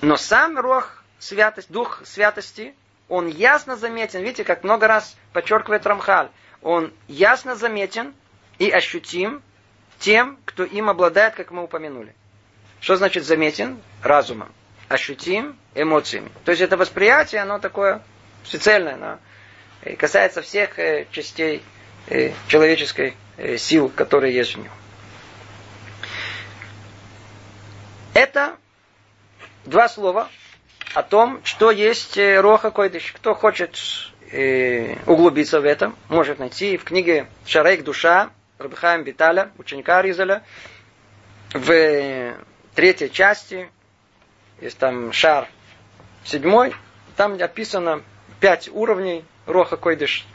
[0.00, 2.76] Но сам рох святость, дух святости,
[3.08, 6.30] он ясно заметен, видите, как много раз подчеркивает Рамхаль,
[6.62, 8.14] он ясно заметен
[8.58, 9.42] и ощутим
[9.98, 12.14] тем, кто им обладает, как мы упомянули.
[12.80, 13.80] Что значит заметен?
[14.02, 14.52] Разумом.
[14.88, 16.30] Ощутим эмоциями.
[16.44, 18.02] То есть это восприятие, оно такое
[18.44, 19.18] специальное, оно
[19.98, 21.62] касается всех э, частей
[22.08, 24.70] Э, человеческой э, силы, которая есть в нем.
[28.14, 28.56] Это
[29.64, 30.28] два слова
[30.96, 33.12] о том, что есть э, Роха Койдыш.
[33.12, 33.78] Кто хочет
[35.06, 40.42] углубиться в этом, может найти в книге Шарейк Душа Рабхаем Биталя, ученика Ризаля,
[41.52, 42.34] в
[42.74, 43.70] третьей части,
[44.60, 45.48] есть там шар
[46.24, 46.74] седьмой,
[47.14, 48.02] там описано
[48.40, 50.26] пять уровней Роха Койдыш,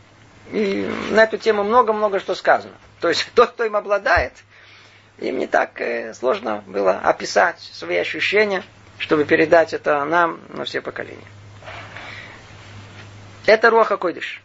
[0.52, 2.76] и на эту тему много-много что сказано.
[3.00, 4.34] То есть тот, кто им обладает,
[5.18, 8.64] им не так э, сложно было описать свои ощущения,
[9.02, 11.26] чтобы передать это нам на все поколения.
[13.48, 14.44] Это Руаха Койдыш.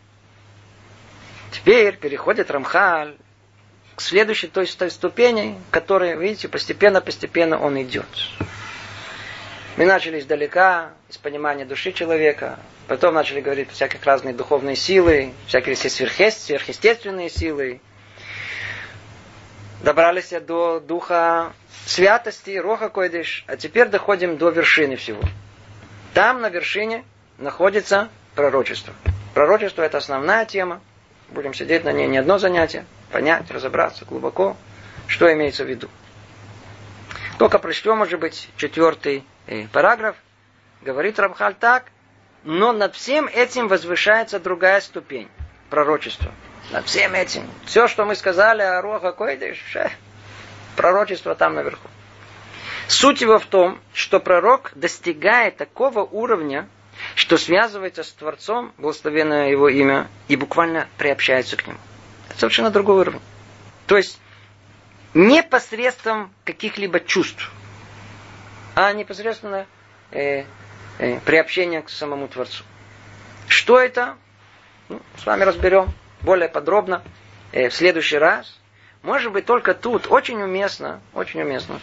[1.53, 3.17] Теперь переходит Рамхаль
[3.95, 8.07] к следующей той, той ступени, которой, видите, постепенно-постепенно он идет.
[9.77, 15.77] Мы начали издалека, из понимания души человека, потом начали говорить всяких разные духовные силы, всякие
[15.77, 17.83] сверхъестественные силы.
[19.83, 21.53] Добрались до духа
[21.87, 25.23] святости, роха койдыш, а теперь доходим до вершины всего.
[26.13, 27.05] Там на вершине
[27.39, 28.93] находится пророчество.
[29.35, 30.81] Пророчество это основная тема.
[31.29, 34.57] Будем сидеть на ней не одно занятие, понять, разобраться глубоко,
[35.07, 35.89] что имеется в виду.
[37.39, 40.17] Только прочтем, может быть, четвертый э, параграф.
[40.83, 41.87] Говорит Рамхаль так,
[42.45, 45.29] но над всем этим возвышается другая ступень
[45.69, 46.33] пророчества.
[46.71, 47.49] Над всем этим.
[47.65, 49.77] Все, что мы сказали о Руаха Койдыш,
[50.77, 51.89] пророчество там наверху.
[52.89, 56.69] Суть его в том, что пророк достигает такого уровня,
[57.15, 61.79] что связывается с Творцом, благословенное его имя, и буквально приобщается к нему.
[62.29, 63.21] Это совершенно другой уровень.
[63.87, 64.21] То есть
[65.15, 67.51] не посредством каких-либо чувств,
[68.75, 69.67] а непосредственно
[70.11, 70.45] э,
[70.99, 72.65] э, приобщение к самому Творцу.
[73.49, 74.17] Что это?
[74.89, 75.89] Ну, с вами разберем
[76.21, 77.03] более подробно
[77.53, 78.56] э, в следующий раз.
[79.07, 81.79] Может быть, только тут очень уместно, очень уместно.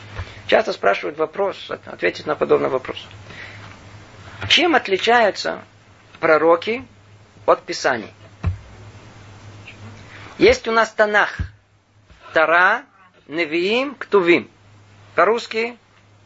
[0.46, 3.08] Часто спрашивают вопрос, ответить на подобный вопрос.
[4.50, 5.64] Чем отличаются
[6.20, 6.86] пророки
[7.46, 8.12] от Писаний?
[10.38, 11.38] Есть у нас Танах,
[12.34, 12.84] Тара
[13.28, 14.52] Невиим Ктувим.
[15.16, 15.78] По-русски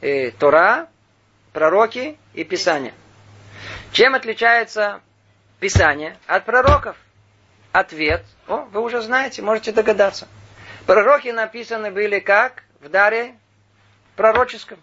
[0.01, 0.87] э, Тора,
[1.53, 2.95] пророки и Писание.
[3.91, 5.01] Чем отличается
[5.59, 6.97] Писание от пророков?
[7.71, 8.25] Ответ.
[8.47, 10.27] О, вы уже знаете, можете догадаться.
[10.87, 12.63] Пророки написаны были как?
[12.79, 13.35] В даре
[14.15, 14.79] пророческом.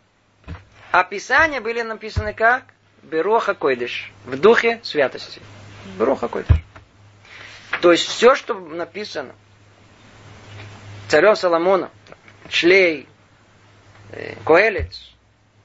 [0.92, 2.64] А Писания были написаны как?
[3.02, 4.12] Бероха Койдыш.
[4.26, 5.40] В духе святости.
[5.98, 6.59] Бероха Койдыш.
[7.80, 9.34] То есть все, что написано
[11.09, 11.90] царем Соломоном,
[12.50, 13.09] Шлей,
[14.12, 15.14] э, Коэлец,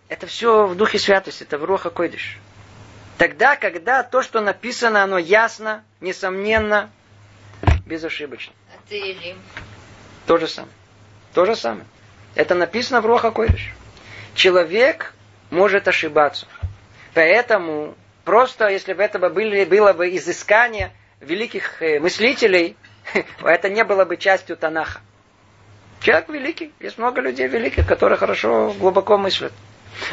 [0.07, 2.37] это все в духе святости, это в Руха Койдыш.
[3.17, 6.89] Тогда, когда то, что написано, оно ясно, несомненно,
[7.85, 8.53] безошибочно.
[8.73, 9.37] А Тейрим?
[10.25, 10.73] То же самое.
[11.33, 11.85] То же самое.
[12.35, 13.73] Это написано в Руха Койдыш.
[14.33, 15.13] Человек
[15.49, 16.47] может ошибаться.
[17.13, 22.77] Поэтому просто, если бы это были, было бы изыскание великих э, мыслителей,
[23.43, 25.01] это не было бы частью Танаха.
[26.01, 26.73] Человек великий.
[26.79, 29.51] Есть много людей великих, которые хорошо, глубоко мыслят.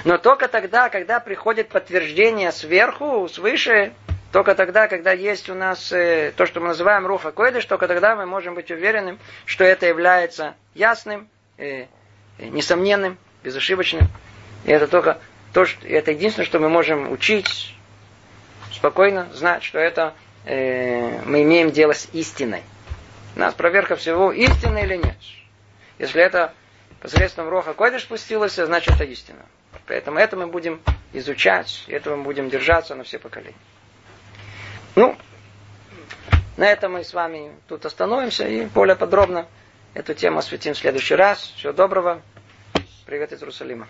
[0.04, 3.92] Но только тогда, когда приходит подтверждение сверху, свыше,
[4.36, 8.14] только тогда, когда есть у нас э, то, что мы называем руха койдыш, только тогда
[8.14, 11.86] мы можем быть уверенным, что это является ясным, э,
[12.36, 14.08] э, несомненным, безошибочным.
[14.66, 15.20] И это только
[15.54, 17.74] то, что, это единственное, что мы можем учить
[18.72, 20.12] спокойно, знать, что это
[20.44, 22.62] э, мы имеем дело с истиной.
[23.36, 25.16] У нас проверка всего, истина или нет.
[25.98, 26.52] Если это
[27.00, 29.46] посредством Роха Койдыш спустилось, значит это истина.
[29.86, 30.82] Поэтому это мы будем
[31.14, 33.56] изучать, и этого мы будем держаться на все поколения.
[34.96, 35.14] Ну,
[36.56, 39.46] на этом мы с вами тут остановимся и более подробно
[39.92, 41.52] эту тему осветим в следующий раз.
[41.54, 42.22] Всего доброго.
[43.04, 43.88] Привет из Иерусалима.